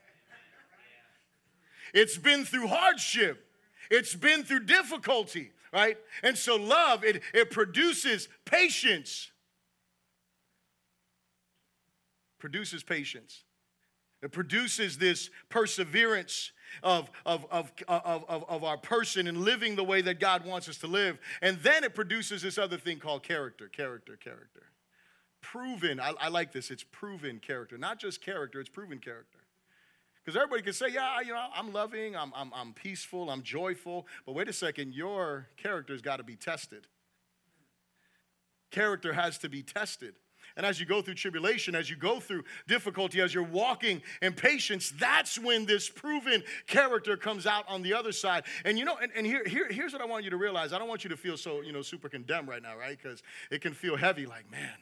[1.94, 3.46] It's been through hardship.
[3.90, 5.98] It's been through difficulty right?
[6.24, 9.32] And so love, it, it produces patience.
[12.40, 13.44] Produces patience.
[14.22, 16.52] It produces this perseverance
[16.84, 20.70] of, of, of, of, of, of our person and living the way that God wants
[20.70, 21.18] us to live.
[21.42, 24.64] And then it produces this other thing called character, character, character.
[25.42, 27.78] Proven, I, I like this, it's proven character.
[27.78, 29.40] Not just character, it's proven character.
[30.24, 34.06] Because everybody can say, yeah, you know, I'm loving, I'm, I'm, I'm peaceful, I'm joyful.
[34.26, 36.86] But wait a second, your character's got to be tested.
[38.70, 40.14] Character has to be tested.
[40.56, 44.34] And as you go through tribulation, as you go through difficulty, as you're walking in
[44.34, 48.44] patience, that's when this proven character comes out on the other side.
[48.66, 50.74] And you know, and, and here, here, here's what I want you to realize.
[50.74, 52.98] I don't want you to feel so, you know, super condemned right now, right?
[53.02, 54.76] Because it can feel heavy, like, man,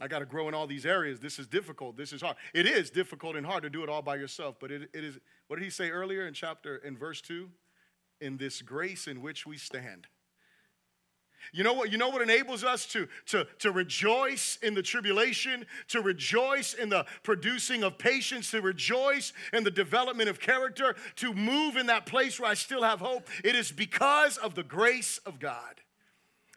[0.00, 1.20] I got to grow in all these areas.
[1.20, 1.96] This is difficult.
[1.96, 2.36] This is hard.
[2.54, 5.18] It is difficult and hard to do it all by yourself, but it, it is,
[5.46, 7.48] what did he say earlier in chapter, in verse 2?
[8.20, 10.06] In this grace in which we stand.
[11.52, 11.90] You know what?
[11.90, 16.90] You know what enables us to, to, to rejoice in the tribulation, to rejoice in
[16.90, 22.06] the producing of patience, to rejoice in the development of character, to move in that
[22.06, 23.28] place where I still have hope.
[23.42, 25.80] It is because of the grace of God.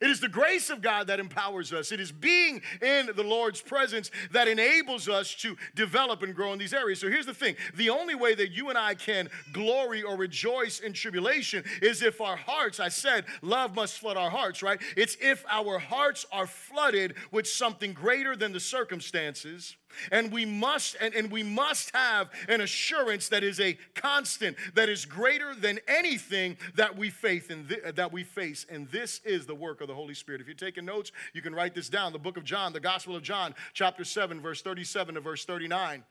[0.01, 1.91] It is the grace of God that empowers us.
[1.91, 6.60] It is being in the Lord's presence that enables us to develop and grow in
[6.60, 6.99] these areas.
[6.99, 10.79] So here's the thing the only way that you and I can glory or rejoice
[10.79, 14.82] in tribulation is if our hearts, I said, love must flood our hearts, right?
[14.97, 19.77] It's if our hearts are flooded with something greater than the circumstances
[20.12, 24.89] and we must and, and we must have an assurance that is a constant, that
[24.89, 28.65] is greater than anything that we faith in th- that we face.
[28.69, 30.41] And this is the work of the Holy Spirit.
[30.41, 32.13] If you're taking notes, you can write this down.
[32.13, 36.03] The book of John, the Gospel of John, chapter 7, verse 37 to verse 39.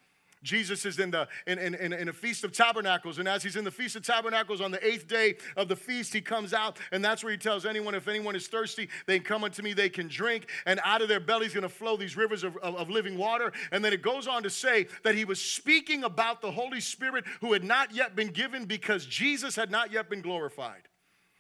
[0.42, 3.64] Jesus is in the in, in, in, a feast of tabernacles, and as he's in
[3.64, 7.05] the feast of tabernacles on the eighth day of the feast, he comes out, and
[7.05, 9.88] that's where he tells anyone, if anyone is thirsty, they can come unto me, they
[9.88, 13.16] can drink, and out of their bellies gonna flow these rivers of, of, of living
[13.16, 13.52] water.
[13.70, 17.24] And then it goes on to say that he was speaking about the Holy Spirit
[17.40, 20.88] who had not yet been given because Jesus had not yet been glorified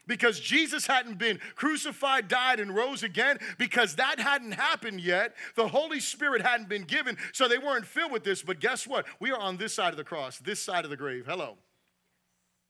[0.06, 5.34] because Jesus hadn't been crucified, died, and rose again, because that hadn't happened yet.
[5.54, 8.42] The Holy Spirit hadn't been given, so they weren't filled with this.
[8.42, 9.06] But guess what?
[9.20, 11.26] We are on this side of the cross, this side of the grave.
[11.26, 11.56] Hello.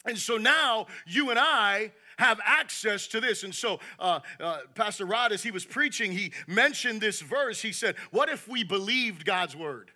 [0.05, 3.45] And so now you and I have access to this.
[3.45, 7.63] And so, uh, uh, Pastor Rod, as he was preaching, he mentioned this verse.
[7.63, 9.93] He said, What if we believed God's word?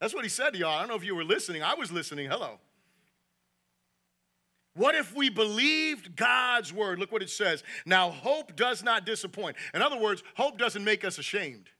[0.00, 0.76] That's what he said to y'all.
[0.76, 1.62] I don't know if you were listening.
[1.62, 2.28] I was listening.
[2.28, 2.58] Hello.
[4.76, 6.98] What if we believed God's word?
[6.98, 7.62] Look what it says.
[7.86, 9.56] Now, hope does not disappoint.
[9.72, 11.70] In other words, hope doesn't make us ashamed.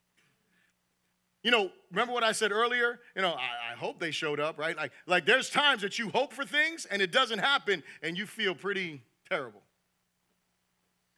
[1.42, 3.00] You know, remember what I said earlier?
[3.14, 4.76] You know, I, I, hope they showed up, right?
[4.76, 8.24] Like, like there's times that you hope for things and it doesn't happen and you
[8.24, 9.60] feel pretty terrible.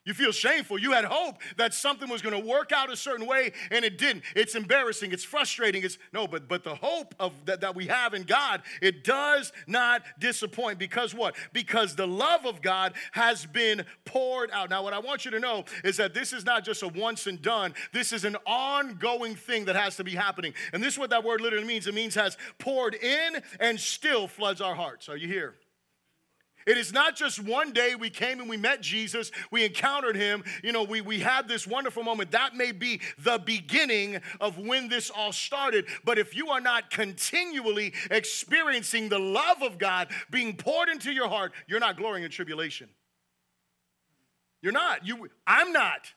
[0.06, 0.78] You feel shameful.
[0.78, 3.98] You had hope that something was going to work out a certain way and it
[3.98, 4.22] didn't.
[4.36, 5.10] It's embarrassing.
[5.10, 5.82] It's frustrating.
[5.82, 9.52] It's no, but but the hope of that, that we have in God, it does
[9.66, 11.34] not disappoint because what?
[11.52, 14.70] Because the love of God has been poured out.
[14.70, 17.26] Now what I want you to know is that this is not just a once
[17.26, 17.74] and done.
[17.92, 20.54] This is an ongoing thing that has to be happening.
[20.72, 21.88] And this is what that word literally means.
[21.88, 25.08] It means has poured in and still floods our hearts.
[25.08, 25.56] Are you here?
[26.66, 30.42] It is not just one day we came and we met Jesus, we encountered him,
[30.64, 32.32] you know, we, we had this wonderful moment.
[32.32, 35.86] That may be the beginning of when this all started.
[36.04, 41.28] But if you are not continually experiencing the love of God being poured into your
[41.28, 42.88] heart, you're not glorying in tribulation.
[44.60, 45.06] You're not.
[45.06, 46.12] You, I'm not.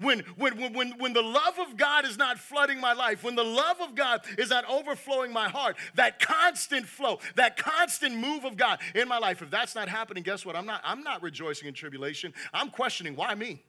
[0.00, 3.44] When, when, when, when the love of God is not flooding my life, when the
[3.44, 8.56] love of God is not overflowing my heart, that constant flow, that constant move of
[8.56, 10.56] God in my life, if that's not happening, guess what?
[10.56, 12.32] I'm not, I'm not rejoicing in tribulation.
[12.54, 13.62] I'm questioning why me?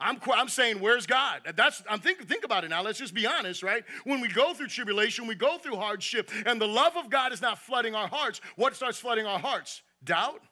[0.00, 1.42] I'm, I'm saying, where's God?
[1.56, 2.82] That's, I'm think, think about it now.
[2.82, 3.84] Let's just be honest, right?
[4.04, 7.42] When we go through tribulation, we go through hardship, and the love of God is
[7.42, 8.40] not flooding our hearts.
[8.56, 9.82] What starts flooding our hearts?
[10.02, 10.42] Doubt?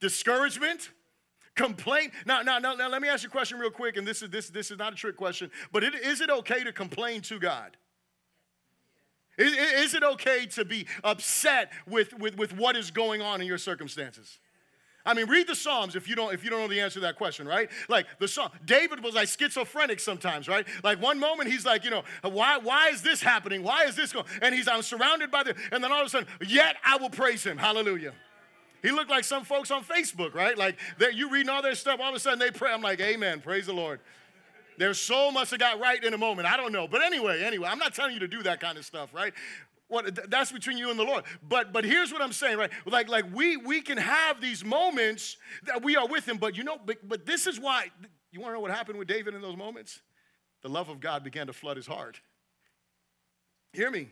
[0.00, 0.90] Discouragement?
[1.54, 2.10] Complain.
[2.26, 4.30] Now, now, now, now, let me ask you a question real quick, and this is
[4.30, 7.38] this this is not a trick question, but it, is it okay to complain to
[7.38, 7.76] God?
[9.38, 13.46] Is, is it okay to be upset with, with, with what is going on in
[13.46, 14.38] your circumstances?
[15.06, 17.00] I mean, read the Psalms if you don't if you don't know the answer to
[17.00, 17.68] that question, right?
[17.90, 20.66] Like the song, David was like schizophrenic sometimes, right?
[20.82, 23.62] Like one moment he's like, you know, why why is this happening?
[23.62, 24.24] Why is this going?
[24.40, 27.10] And he's I'm surrounded by the, and then all of a sudden, yet I will
[27.10, 27.58] praise him.
[27.58, 28.14] Hallelujah.
[28.84, 30.58] He looked like some folks on Facebook, right?
[30.58, 30.76] Like
[31.14, 32.70] you reading all their stuff, all of a sudden they pray.
[32.70, 33.98] I'm like, Amen, praise the Lord.
[34.76, 36.46] Their soul must have got right in a moment.
[36.46, 36.86] I don't know.
[36.86, 39.32] But anyway, anyway, I'm not telling you to do that kind of stuff, right?
[39.88, 41.24] What, that's between you and the Lord.
[41.48, 42.70] But but here's what I'm saying, right?
[42.84, 46.62] Like like we we can have these moments that we are with Him, but you
[46.62, 47.86] know, but, but this is why.
[48.32, 50.02] You want to know what happened with David in those moments?
[50.62, 52.20] The love of God began to flood his heart.
[53.72, 54.08] Hear me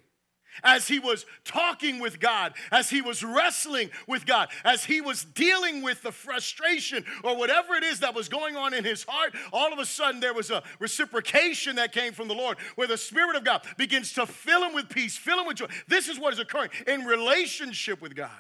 [0.63, 5.25] as he was talking with God, as he was wrestling with God, as he was
[5.25, 9.35] dealing with the frustration or whatever it is that was going on in his heart,
[9.53, 12.99] all of a sudden there was a reciprocation that came from the Lord where the
[12.99, 15.67] Spirit of God begins to fill him with peace, fill him with joy.
[15.89, 18.31] This is what is occurring in relationship with God.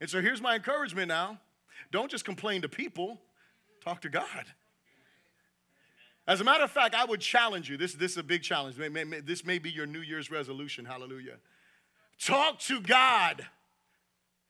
[0.00, 1.38] And so here's my encouragement now
[1.90, 3.20] don't just complain to people,
[3.84, 4.46] talk to God.
[6.32, 7.76] As a matter of fact, I would challenge you.
[7.76, 8.76] This, this is a big challenge.
[9.26, 10.86] This may be your New Year's resolution.
[10.86, 11.34] Hallelujah.
[12.18, 13.44] Talk to God.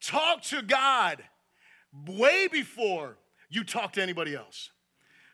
[0.00, 1.24] Talk to God
[2.06, 3.16] way before
[3.50, 4.70] you talk to anybody else.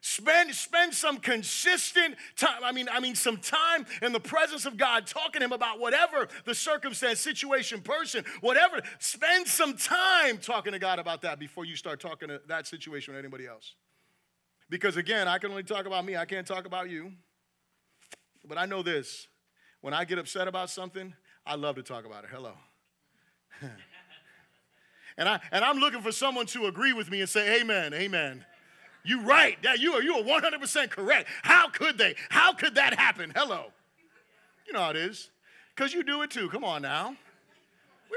[0.01, 4.79] Spend, spend some consistent time, I mean, I mean, some time in the presence of
[4.79, 8.81] God, talking to Him about whatever the circumstance, situation, person, whatever.
[9.01, 13.13] Spend some time talking to God about that before you start talking to that situation
[13.13, 13.75] with anybody else.
[14.71, 17.13] Because again, I can only talk about me, I can't talk about you.
[18.47, 19.27] But I know this
[19.81, 21.15] when I get upset about something,
[21.47, 22.31] I love to talk about it.
[22.33, 22.53] Hello.
[25.19, 28.45] and, I, and I'm looking for someone to agree with me and say, Amen, amen.
[29.05, 29.57] You're right.
[29.63, 31.29] Yeah, you are you are 100% correct.
[31.43, 32.15] How could they?
[32.29, 33.33] How could that happen?
[33.35, 33.67] Hello.
[34.67, 35.31] You know how it is.
[35.75, 36.49] Because you do it too.
[36.51, 37.17] Come on now.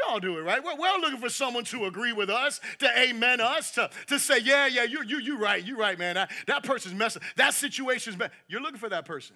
[0.02, 0.64] We all do it, right?
[0.64, 4.20] We're, we're all looking for someone to agree with us, to amen us, to, to
[4.20, 6.16] say, yeah, yeah, you, you, you right, you right, man.
[6.16, 8.32] That, that person's messing, that situation's bad.
[8.48, 9.36] You're looking for that person.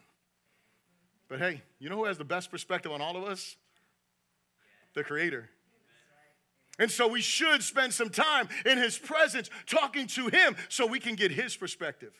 [1.28, 3.58] But hey, you know who has the best perspective on all of us?
[4.94, 5.50] The Creator.
[6.78, 11.00] And so we should spend some time in His presence talking to Him so we
[11.00, 12.14] can get His perspective.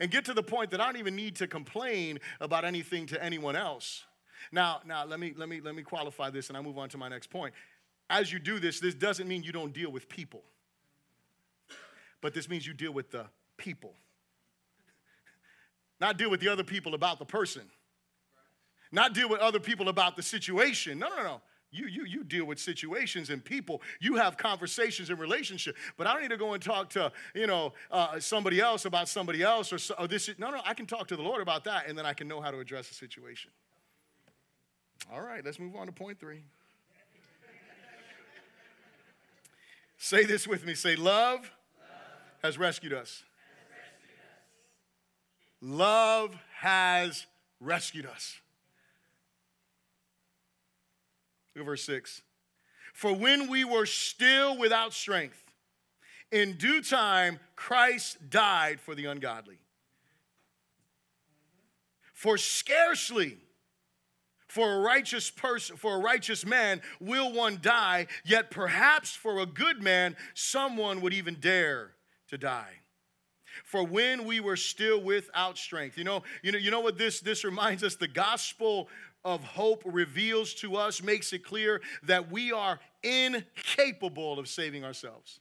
[0.00, 3.22] and get to the point that I don't even need to complain about anything to
[3.22, 4.04] anyone else.
[4.52, 6.98] Now, now let me let me let me qualify this and I move on to
[6.98, 7.54] my next point.
[8.08, 10.42] As you do this, this doesn't mean you don't deal with people.
[12.20, 13.26] But this means you deal with the
[13.56, 13.94] people.
[16.00, 17.62] Not deal with the other people about the person.
[18.92, 20.98] Not deal with other people about the situation.
[20.98, 21.40] No, no, no.
[21.72, 23.82] You, you, you deal with situations and people.
[24.00, 25.76] You have conversations and relationship.
[25.96, 29.08] But I don't need to go and talk to, you know, uh, somebody else about
[29.08, 30.30] somebody else or, or this.
[30.38, 32.40] No, no, I can talk to the Lord about that and then I can know
[32.40, 33.50] how to address the situation.
[35.12, 36.42] All right, let's move on to point three.
[39.98, 40.74] Say this with me.
[40.74, 41.50] Say, love, love
[42.42, 43.24] has, rescued us.
[45.60, 47.26] Love has
[47.60, 48.36] rescued us.
[51.54, 52.22] Look at verse 6.
[52.92, 55.42] For when we were still without strength,
[56.30, 59.58] in due time Christ died for the ungodly.
[62.12, 63.38] For scarcely
[64.46, 68.06] for a righteous person for a righteous man will one die?
[68.24, 71.92] Yet perhaps for a good man someone would even dare
[72.28, 72.80] to die.
[73.64, 77.20] For when we were still without strength you know you know you know what this
[77.20, 77.96] this reminds us?
[77.96, 78.88] The gospel
[79.24, 85.40] of hope reveals to us makes it clear that we are incapable of saving ourselves.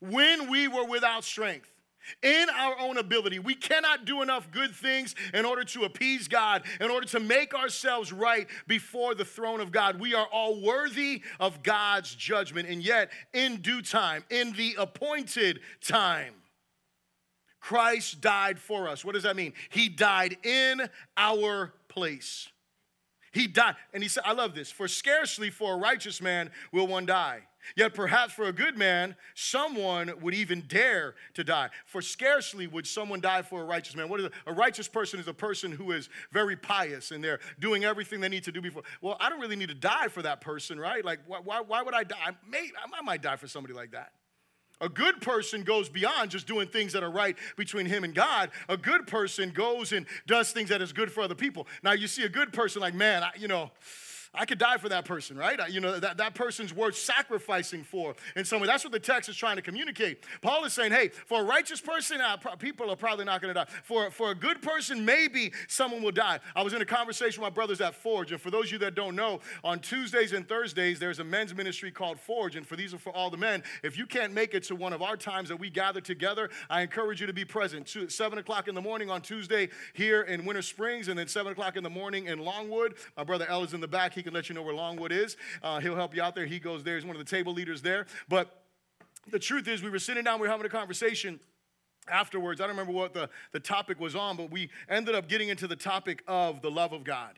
[0.00, 1.73] When we were without strength
[2.22, 3.38] in our own ability.
[3.38, 7.54] We cannot do enough good things in order to appease God, in order to make
[7.54, 10.00] ourselves right before the throne of God.
[10.00, 12.68] We are all worthy of God's judgment.
[12.68, 16.34] And yet, in due time, in the appointed time,
[17.60, 19.04] Christ died for us.
[19.04, 19.54] What does that mean?
[19.70, 20.82] He died in
[21.16, 22.48] our place.
[23.32, 23.76] He died.
[23.94, 24.70] And he said, I love this.
[24.70, 27.40] For scarcely for a righteous man will one die.
[27.76, 31.70] Yet perhaps for a good man, someone would even dare to die.
[31.86, 34.08] For scarcely would someone die for a righteous man.
[34.08, 37.84] What is a, righteous person is a person who is very pious and they're doing
[37.84, 38.82] everything they need to do before.
[39.00, 41.04] Well, I don't really need to die for that person, right?
[41.04, 42.16] Like, why, why would I die?
[42.24, 44.12] I, may, I might die for somebody like that.
[44.80, 48.50] A good person goes beyond just doing things that are right between him and God.
[48.68, 51.66] A good person goes and does things that is good for other people.
[51.82, 53.70] Now, you see a good person like, man, I, you know,
[54.34, 55.58] I could die for that person, right?
[55.70, 58.66] You know, that, that person's worth sacrificing for in some way.
[58.66, 60.24] That's what the text is trying to communicate.
[60.42, 63.64] Paul is saying, hey, for a righteous person, uh, people are probably not going to
[63.64, 63.70] die.
[63.84, 66.40] For, for a good person, maybe someone will die.
[66.56, 68.78] I was in a conversation with my brothers at Forge, and for those of you
[68.78, 72.76] that don't know, on Tuesdays and Thursdays, there's a men's ministry called Forge, and for
[72.76, 73.62] these are for all the men.
[73.82, 76.82] If you can't make it to one of our times that we gather together, I
[76.82, 77.86] encourage you to be present.
[77.86, 81.52] Two, 7 o'clock in the morning on Tuesday here in Winter Springs, and then 7
[81.52, 82.94] o'clock in the morning in Longwood.
[83.16, 84.12] My brother El is in the back.
[84.12, 85.36] He can let you know where Longwood is.
[85.62, 86.46] Uh, he'll help you out there.
[86.46, 86.96] He goes there.
[86.96, 88.06] He's one of the table leaders there.
[88.28, 88.64] But
[89.30, 91.40] the truth is, we were sitting down, we were having a conversation
[92.08, 92.60] afterwards.
[92.60, 95.66] I don't remember what the, the topic was on, but we ended up getting into
[95.66, 97.34] the topic of the love of God.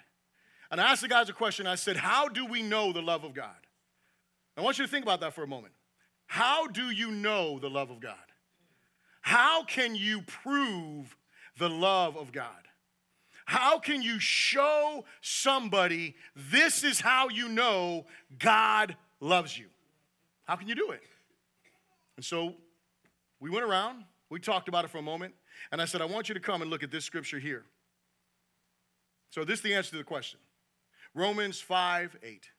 [0.70, 1.66] And I asked the guys a question.
[1.66, 3.55] I said, How do we know the love of God?
[4.57, 5.74] I want you to think about that for a moment.
[6.26, 8.14] How do you know the love of God?
[9.20, 11.16] How can you prove
[11.59, 12.65] the love of God?
[13.47, 18.07] How can you show somebody this is how you know
[18.38, 19.66] God loves you?
[20.44, 21.03] How can you do it?
[22.16, 22.55] And so
[23.38, 25.32] we went around, we talked about it for a moment,
[25.70, 27.64] and I said, I want you to come and look at this scripture here.
[29.30, 30.40] So, this is the answer to the question
[31.14, 32.51] Romans 5 8.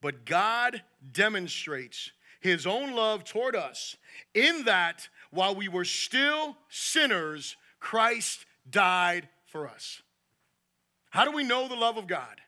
[0.00, 0.82] But God
[1.12, 2.10] demonstrates
[2.40, 3.96] his own love toward us
[4.34, 10.02] in that while we were still sinners, Christ died for us.
[11.10, 12.40] How do we know the love of God?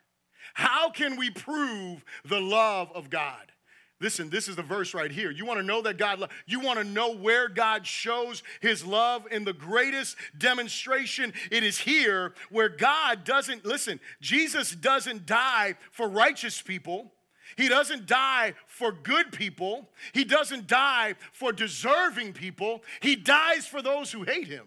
[0.54, 3.52] How can we prove the love of God?
[4.00, 5.30] Listen, this is the verse right here.
[5.30, 9.26] You want to know that God, you want to know where God shows his love
[9.30, 11.32] in the greatest demonstration.
[11.50, 17.12] It is here where God doesn't, listen, Jesus doesn't die for righteous people.
[17.56, 19.88] He doesn't die for good people.
[20.12, 22.82] He doesn't die for deserving people.
[23.00, 24.66] He dies for those who hate him.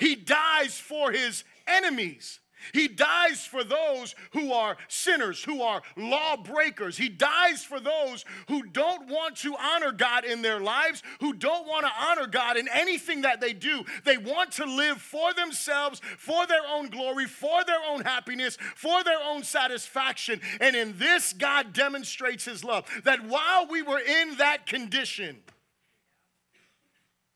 [0.00, 2.40] He dies for his enemies.
[2.72, 6.96] He dies for those who are sinners, who are lawbreakers.
[6.96, 11.66] He dies for those who don't want to honor God in their lives, who don't
[11.66, 13.84] want to honor God in anything that they do.
[14.04, 19.02] They want to live for themselves, for their own glory, for their own happiness, for
[19.04, 20.40] their own satisfaction.
[20.60, 25.38] And in this, God demonstrates his love that while we were in that condition,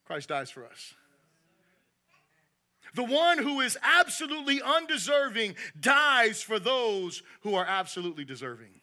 [0.05, 0.95] Christ dies for us.
[2.95, 8.81] The one who is absolutely undeserving dies for those who are absolutely deserving.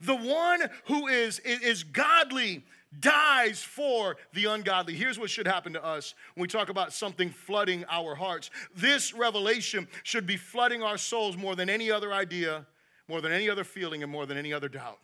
[0.00, 2.64] The one who is, is godly
[2.98, 4.94] dies for the ungodly.
[4.94, 8.50] Here's what should happen to us when we talk about something flooding our hearts.
[8.74, 12.66] This revelation should be flooding our souls more than any other idea,
[13.08, 15.00] more than any other feeling, and more than any other doubt.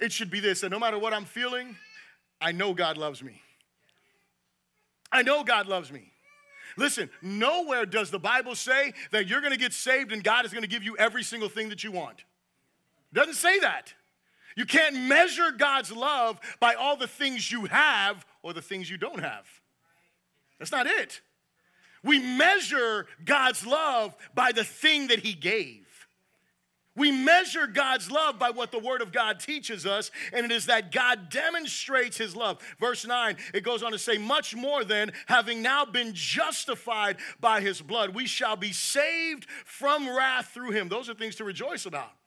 [0.00, 1.76] It should be this that no matter what I'm feeling,
[2.40, 3.42] I know God loves me.
[5.10, 6.12] I know God loves me.
[6.78, 10.68] Listen, nowhere does the Bible say that you're gonna get saved and God is gonna
[10.68, 12.20] give you every single thing that you want.
[13.12, 13.92] It doesn't say that.
[14.56, 18.96] You can't measure God's love by all the things you have or the things you
[18.96, 19.46] don't have.
[20.58, 21.20] That's not it.
[22.04, 25.86] We measure God's love by the thing that He gave.
[26.98, 30.66] We measure God's love by what the Word of God teaches us, and it is
[30.66, 32.58] that God demonstrates His love.
[32.78, 37.60] Verse 9, it goes on to say, Much more than having now been justified by
[37.60, 40.88] His blood, we shall be saved from wrath through Him.
[40.88, 42.17] Those are things to rejoice about.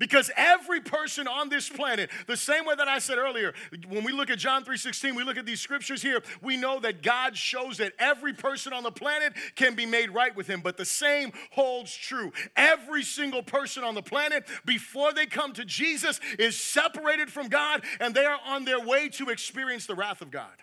[0.00, 3.52] Because every person on this planet, the same way that I said earlier,
[3.86, 7.02] when we look at John 3:16, we look at these scriptures here, we know that
[7.02, 10.78] God shows that every person on the planet can be made right with him, but
[10.78, 12.32] the same holds true.
[12.56, 17.84] Every single person on the planet before they come to Jesus is separated from God
[18.00, 20.54] and they are on their way to experience the wrath of God.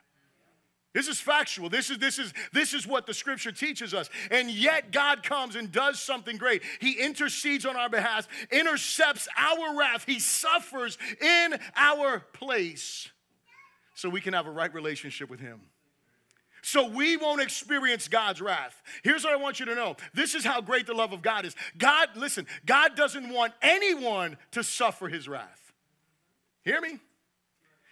[0.97, 1.69] This is factual.
[1.69, 4.09] This is, this, is, this is what the scripture teaches us.
[4.31, 6.63] And yet, God comes and does something great.
[6.81, 13.11] He intercedes on our behalf, intercepts our wrath, He suffers in our place
[13.93, 15.61] so we can have a right relationship with Him.
[16.63, 18.81] So we won't experience God's wrath.
[19.03, 21.45] Here's what I want you to know this is how great the love of God
[21.45, 21.55] is.
[21.77, 25.73] God, listen, God doesn't want anyone to suffer His wrath.
[26.63, 26.97] Hear me?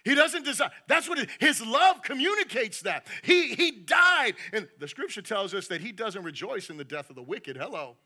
[0.06, 0.70] He doesn't desire.
[0.86, 3.08] That's what it, his love communicates that.
[3.24, 4.34] He, he died.
[4.52, 7.56] And the scripture tells us that he doesn't rejoice in the death of the wicked.
[7.56, 7.96] Hello.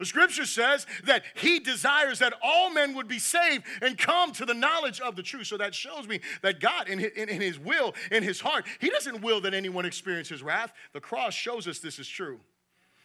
[0.00, 4.44] The scripture says that he desires that all men would be saved and come to
[4.44, 5.46] the knowledge of the truth.
[5.46, 8.66] So that shows me that God, in his, in, in his will, in his heart,
[8.80, 10.72] he doesn't will that anyone experience his wrath.
[10.94, 12.40] The cross shows us this is true.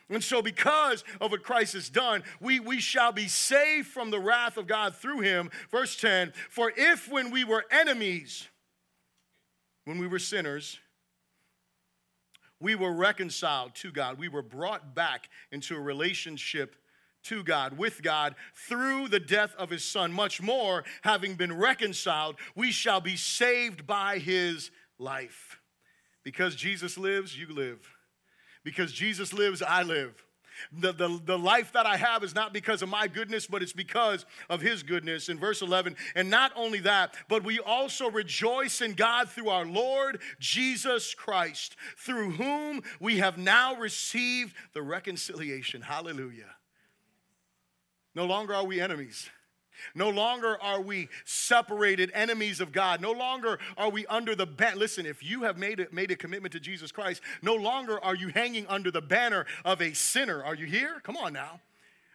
[0.10, 4.20] And so, because of what Christ has done, we, we shall be saved from the
[4.20, 5.49] wrath of God through him.
[5.72, 8.47] Verse 10 For if when we were enemies,
[9.86, 10.80] when we were sinners,
[12.60, 16.76] we were reconciled to God, we were brought back into a relationship
[17.24, 22.36] to God, with God, through the death of his son, much more, having been reconciled,
[22.56, 25.60] we shall be saved by his life.
[26.24, 27.95] Because Jesus lives, you live.
[28.66, 30.13] Because Jesus lives, I live.
[30.72, 33.74] The, the, the life that I have is not because of my goodness, but it's
[33.74, 35.30] because of his goodness.
[35.30, 39.66] In verse 11, and not only that, but we also rejoice in God through our
[39.66, 45.82] Lord Jesus Christ, through whom we have now received the reconciliation.
[45.82, 46.55] Hallelujah.
[48.16, 49.30] No longer are we enemies.
[49.93, 53.01] No longer are we separated enemies of God.
[53.01, 54.78] No longer are we under the banner.
[54.78, 58.15] Listen, if you have made a, made a commitment to Jesus Christ, no longer are
[58.15, 60.43] you hanging under the banner of a sinner.
[60.43, 60.99] Are you here?
[61.03, 61.59] Come on now.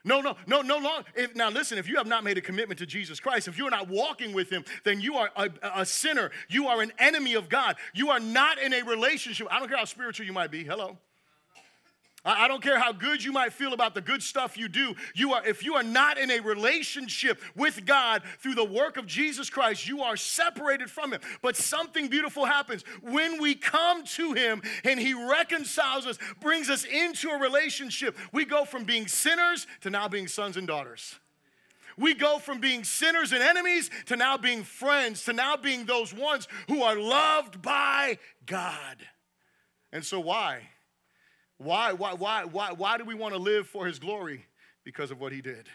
[0.02, 1.04] No, no, no, no long.
[1.14, 3.70] If, now, listen, if you have not made a commitment to Jesus Christ, if you're
[3.70, 6.30] not walking with Him, then you are a, a sinner.
[6.48, 7.76] You are an enemy of God.
[7.92, 9.46] You are not in a relationship.
[9.50, 10.64] I don't care how spiritual you might be.
[10.64, 10.96] Hello.
[12.23, 14.95] I don't care how good you might feel about the good stuff you do.
[15.14, 19.07] You are, if you are not in a relationship with God through the work of
[19.07, 21.21] Jesus Christ, you are separated from Him.
[21.41, 26.85] But something beautiful happens when we come to Him and He reconciles us, brings us
[26.85, 28.18] into a relationship.
[28.33, 31.18] We go from being sinners to now being sons and daughters.
[31.97, 36.12] We go from being sinners and enemies to now being friends, to now being those
[36.12, 38.97] ones who are loved by God.
[39.91, 40.68] And so, why?
[41.62, 44.46] Why, why, why, why, why do we want to live for his glory?
[44.82, 45.68] Because of what he did.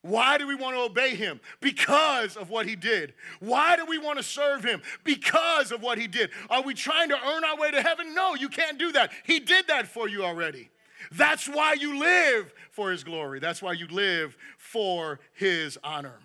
[0.00, 1.40] Why do we want to obey him?
[1.60, 3.12] Because of what he did.
[3.40, 4.80] Why do we want to serve him?
[5.04, 6.30] Because of what he did.
[6.48, 8.14] Are we trying to earn our way to heaven?
[8.14, 9.12] No, you can't do that.
[9.24, 10.70] He did that for you already.
[11.12, 13.40] That's why you live for his glory.
[13.40, 16.18] That's why you live for his honor.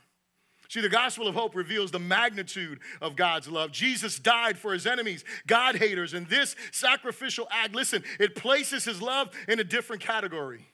[0.69, 3.71] See, the gospel of hope reveals the magnitude of God's love.
[3.71, 9.01] Jesus died for his enemies, God haters, and this sacrificial act, listen, it places his
[9.01, 10.67] love in a different category.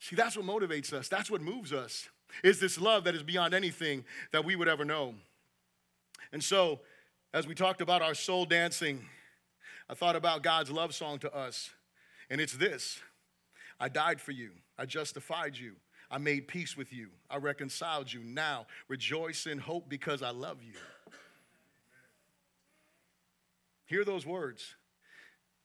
[0.00, 2.08] See, that's what motivates us, that's what moves us,
[2.42, 5.14] is this love that is beyond anything that we would ever know.
[6.32, 6.80] And so,
[7.32, 9.04] as we talked about our soul dancing,
[9.88, 11.70] I thought about God's love song to us,
[12.28, 13.00] and it's this
[13.78, 15.76] I died for you, I justified you.
[16.10, 17.08] I made peace with you.
[17.30, 18.20] I reconciled you.
[18.24, 20.74] Now rejoice in hope because I love you.
[23.86, 24.74] Hear those words.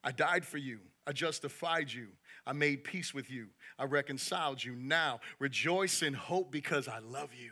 [0.03, 0.79] I died for you.
[1.07, 2.07] I justified you.
[2.45, 3.47] I made peace with you.
[3.77, 4.75] I reconciled you.
[4.75, 7.51] Now rejoice in hope because I love you.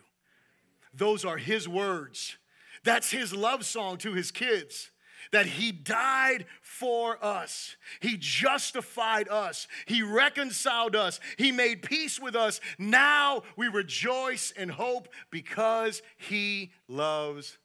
[0.94, 2.38] those are his words.
[2.84, 4.91] That's his love song to his kids
[5.32, 7.76] that he died for us.
[7.99, 9.67] He justified us.
[9.86, 11.19] He reconciled us.
[11.38, 12.59] He made peace with us.
[12.78, 17.57] Now we rejoice and hope because he loves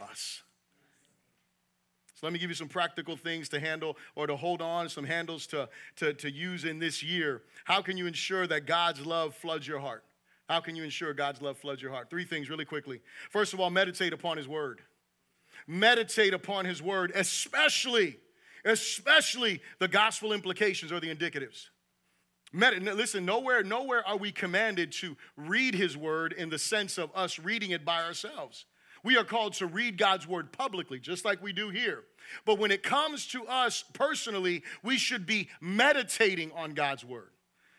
[0.00, 0.42] us.
[2.14, 5.04] So let me give you some practical things to handle or to hold on, some
[5.04, 7.42] handles to, to, to use in this year.
[7.64, 10.02] How can you ensure that God's love floods your heart?
[10.48, 12.08] How can you ensure God's love floods your heart?
[12.08, 13.02] Three things really quickly.
[13.30, 14.80] First of all, meditate upon his word
[15.66, 18.18] meditate upon his word, especially,
[18.64, 21.66] especially the gospel implications or the indicatives.
[22.52, 27.38] Listen, nowhere, nowhere are we commanded to read his word in the sense of us
[27.38, 28.64] reading it by ourselves.
[29.02, 32.04] We are called to read God's word publicly, just like we do here.
[32.44, 37.30] But when it comes to us personally, we should be meditating on God's word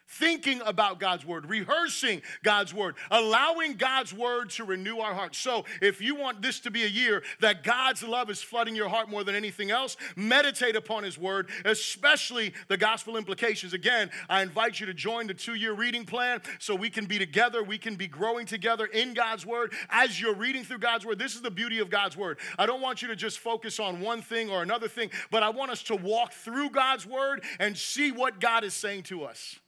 [0.08, 5.38] thinking about God's word, rehearsing God's word, allowing God's word to renew our hearts.
[5.38, 8.90] So, if you want this to be a year that God's love is flooding your
[8.90, 13.74] heart more than anything else, meditate upon his word, especially the gospel implications.
[13.74, 17.20] Again, I invite you to join the two year reading plan so we can be
[17.20, 21.20] together, we can be growing together in God's word as you're reading through God's word.
[21.20, 22.40] This is the beauty of God's word.
[22.58, 25.50] I don't want you to just focus on one thing or another thing, but I
[25.50, 29.60] want us to walk through God's word and see what God is saying to us.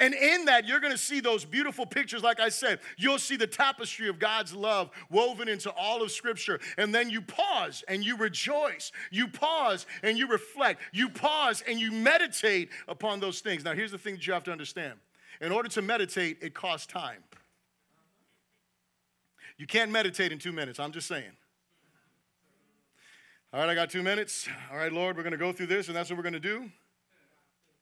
[0.00, 2.80] And in that, you're gonna see those beautiful pictures, like I said.
[2.96, 6.58] You'll see the tapestry of God's love woven into all of Scripture.
[6.78, 8.90] And then you pause and you rejoice.
[9.10, 10.80] You pause and you reflect.
[10.92, 13.62] You pause and you meditate upon those things.
[13.62, 14.94] Now, here's the thing that you have to understand
[15.40, 17.22] in order to meditate, it costs time.
[19.56, 21.36] You can't meditate in two minutes, I'm just saying.
[23.52, 24.48] All right, I got two minutes.
[24.70, 26.70] All right, Lord, we're gonna go through this, and that's what we're gonna do.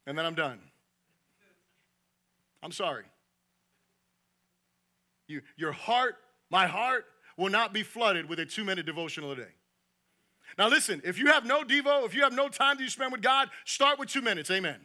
[0.07, 0.59] And then I'm done.
[2.63, 3.05] I'm sorry.
[5.27, 6.17] You, your heart,
[6.51, 7.05] my heart,
[7.37, 9.55] will not be flooded with a two minute devotional a day.
[10.57, 13.13] Now, listen, if you have no Devo, if you have no time that you spend
[13.13, 14.51] with God, start with two minutes.
[14.51, 14.79] Amen.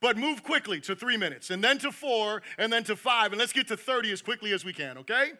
[0.00, 3.38] But move quickly to three minutes, and then to four, and then to five, and
[3.38, 5.30] let's get to 30 as quickly as we can, okay?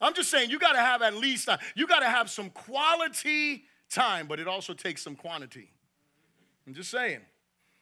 [0.00, 4.26] I'm just saying, you gotta have at least, uh, you gotta have some quality time,
[4.26, 5.70] but it also takes some quantity.
[6.66, 7.20] I'm just saying.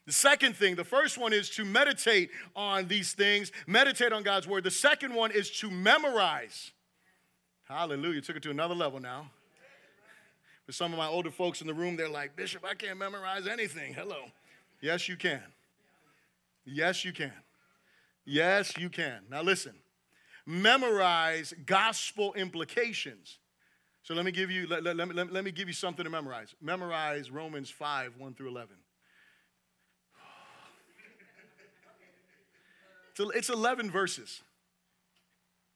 [0.09, 4.49] The second thing, the first one is to meditate on these things, meditate on God's
[4.49, 4.65] word.
[4.65, 6.71] The second one is to memorize.
[7.65, 8.23] Hallelujah.
[8.23, 9.31] Took it to another level now.
[10.65, 13.47] For some of my older folks in the room, they're like, Bishop, I can't memorize
[13.47, 13.93] anything.
[13.93, 14.23] Hello.
[14.81, 15.43] Yes, you can.
[16.65, 17.35] Yes, you can.
[18.25, 19.25] Yes, you can.
[19.31, 19.75] Now listen,
[20.47, 23.37] memorize gospel implications.
[24.05, 26.11] So let me give you, let, let, let, let, let me give you something to
[26.11, 26.55] memorize.
[26.63, 28.75] Memorize Romans 5, 1 through 11.
[33.19, 34.43] It's 11 verses.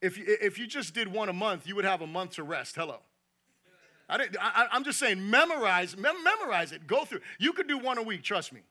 [0.01, 2.43] If you, if you just did one a month, you would have a month to
[2.43, 2.75] rest.
[2.75, 2.99] Hello.
[4.09, 6.85] I didn't, I, am just saying, memorize, mem- memorize it.
[6.87, 7.21] Go through.
[7.39, 8.61] You could do one a week, trust me.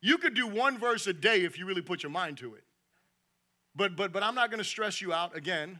[0.00, 2.62] You could do one verse a day if you really put your mind to it.
[3.74, 5.78] But but but I'm not going to stress you out again.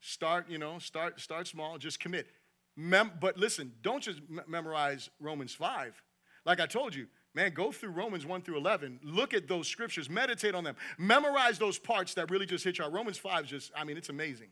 [0.00, 2.26] Start, you know, start start small, just commit.
[2.76, 6.00] Mem- but listen, don't just memorize Romans 5.
[6.44, 7.06] Like I told you,
[7.38, 8.98] Man, go through Romans 1 through 11.
[9.04, 12.86] Look at those scriptures, meditate on them, memorize those parts that really just hit you.
[12.86, 14.48] Romans 5 is just, I mean, it's amazing.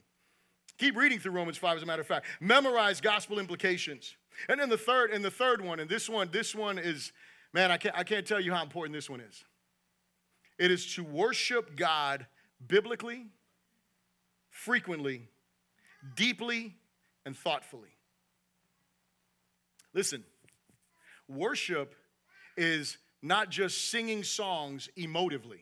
[0.79, 2.27] Keep reading through Romans 5, as a matter of fact.
[2.39, 4.15] Memorize gospel implications.
[4.49, 7.11] And then the third, and the third one, and this one, this one is,
[7.53, 9.45] man, I can't, I can't tell you how important this one is.
[10.57, 12.25] It is to worship God
[12.69, 13.27] biblically,
[14.49, 15.27] frequently,
[16.15, 16.77] deeply,
[17.25, 17.97] and thoughtfully.
[19.93, 20.23] Listen,
[21.29, 21.97] worship
[22.57, 25.61] is not just singing songs emotively.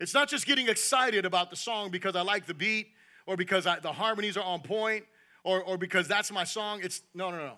[0.00, 2.88] It's not just getting excited about the song because I like the beat
[3.26, 5.04] or because I, the harmonies are on point
[5.44, 6.80] or, or because that's my song.
[6.82, 7.54] It's no, no, no.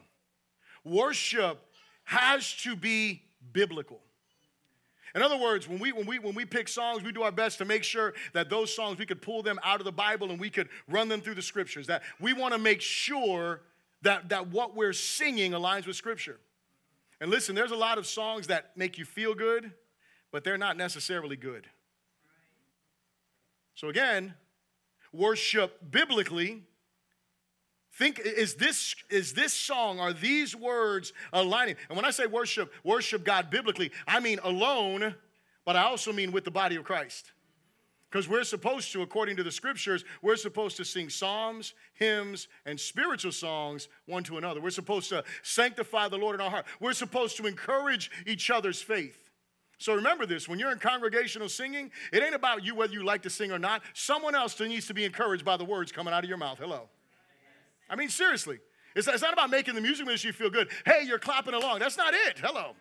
[0.85, 1.59] Worship
[2.05, 3.23] has to be
[3.53, 4.01] biblical.
[5.15, 7.59] In other words, when we, when, we, when we pick songs, we do our best
[7.59, 10.41] to make sure that those songs, we could pull them out of the Bible and
[10.41, 11.87] we could run them through the scriptures.
[11.87, 13.63] That we want to make sure
[14.03, 16.39] that, that what we're singing aligns with scripture.
[17.25, 19.73] And listen, there's a lot of songs that make you feel good,
[20.31, 21.67] but they're not necessarily good.
[23.75, 24.35] So again,
[25.11, 26.65] worship biblically.
[27.95, 31.77] Think is this is this song are these words aligning?
[31.89, 35.15] And when I say worship, worship God biblically, I mean alone,
[35.65, 37.33] but I also mean with the body of Christ.
[38.15, 42.79] Because we're supposed to, according to the scriptures, we're supposed to sing psalms, hymns, and
[42.79, 44.61] spiritual songs one to another.
[44.61, 46.67] We're supposed to sanctify the Lord in our heart.
[46.79, 49.33] We're supposed to encourage each other's faith.
[49.79, 53.23] So remember this when you're in congregational singing, it ain't about you whether you like
[53.23, 53.83] to sing or not.
[53.95, 56.59] Someone else needs to be encouraged by the words coming out of your mouth.
[56.61, 56.89] Hello.
[57.91, 58.61] I mean, seriously.
[58.95, 60.69] It's, not about making the music ministry feel good.
[60.87, 61.81] Hey, you're clapping along.
[61.81, 62.39] That's not it.
[62.39, 62.77] Hello.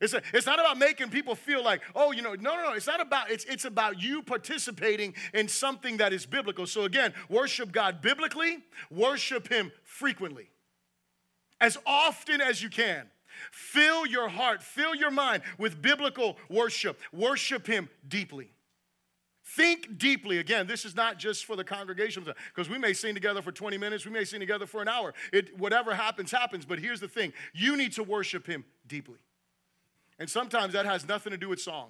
[0.00, 2.72] It's, a, it's not about making people feel like, oh, you know, no, no, no.
[2.72, 6.66] It's not about, it's, it's about you participating in something that is biblical.
[6.66, 8.58] So again, worship God biblically,
[8.90, 10.48] worship Him frequently.
[11.60, 13.06] As often as you can.
[13.52, 16.98] Fill your heart, fill your mind with biblical worship.
[17.12, 18.50] Worship Him deeply.
[19.44, 20.38] Think deeply.
[20.38, 22.24] Again, this is not just for the congregation
[22.54, 25.14] because we may sing together for 20 minutes, we may sing together for an hour.
[25.32, 26.64] It, whatever happens, happens.
[26.64, 29.18] But here's the thing you need to worship Him deeply.
[30.20, 31.88] And sometimes that has nothing to do with song.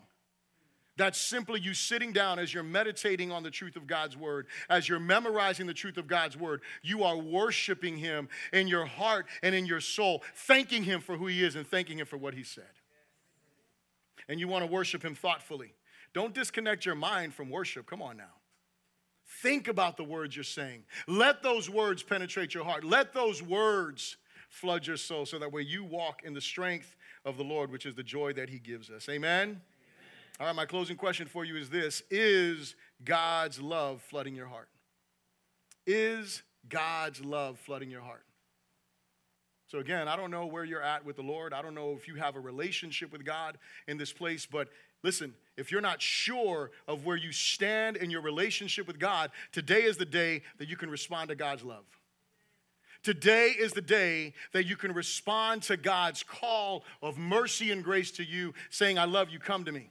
[0.96, 4.88] That's simply you sitting down as you're meditating on the truth of God's word, as
[4.88, 6.60] you're memorizing the truth of God's word.
[6.82, 11.26] You are worshiping Him in your heart and in your soul, thanking Him for who
[11.26, 12.70] He is and thanking Him for what He said.
[14.28, 15.74] And you want to worship Him thoughtfully.
[16.12, 17.86] Don't disconnect your mind from worship.
[17.86, 18.34] Come on now.
[19.42, 20.84] Think about the words you're saying.
[21.06, 22.84] Let those words penetrate your heart.
[22.84, 24.16] Let those words
[24.50, 27.86] flood your soul so that way you walk in the strength of the Lord, which
[27.86, 29.08] is the joy that He gives us.
[29.08, 29.48] Amen?
[29.48, 29.60] Amen?
[30.38, 34.68] All right, my closing question for you is this Is God's love flooding your heart?
[35.86, 38.24] Is God's love flooding your heart?
[39.66, 41.52] So, again, I don't know where you're at with the Lord.
[41.52, 43.56] I don't know if you have a relationship with God
[43.86, 44.68] in this place, but
[45.02, 49.82] Listen, if you're not sure of where you stand in your relationship with God, today
[49.82, 51.84] is the day that you can respond to God's love.
[53.02, 58.10] Today is the day that you can respond to God's call of mercy and grace
[58.12, 59.90] to you, saying, I love you, come to me.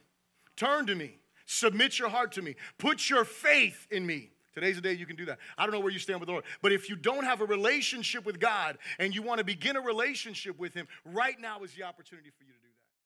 [0.56, 1.16] Turn to me.
[1.46, 2.54] Submit your heart to me.
[2.78, 4.30] Put your faith in me.
[4.54, 5.38] Today's the day you can do that.
[5.58, 7.46] I don't know where you stand with the Lord, but if you don't have a
[7.46, 11.72] relationship with God and you want to begin a relationship with Him, right now is
[11.74, 12.69] the opportunity for you to do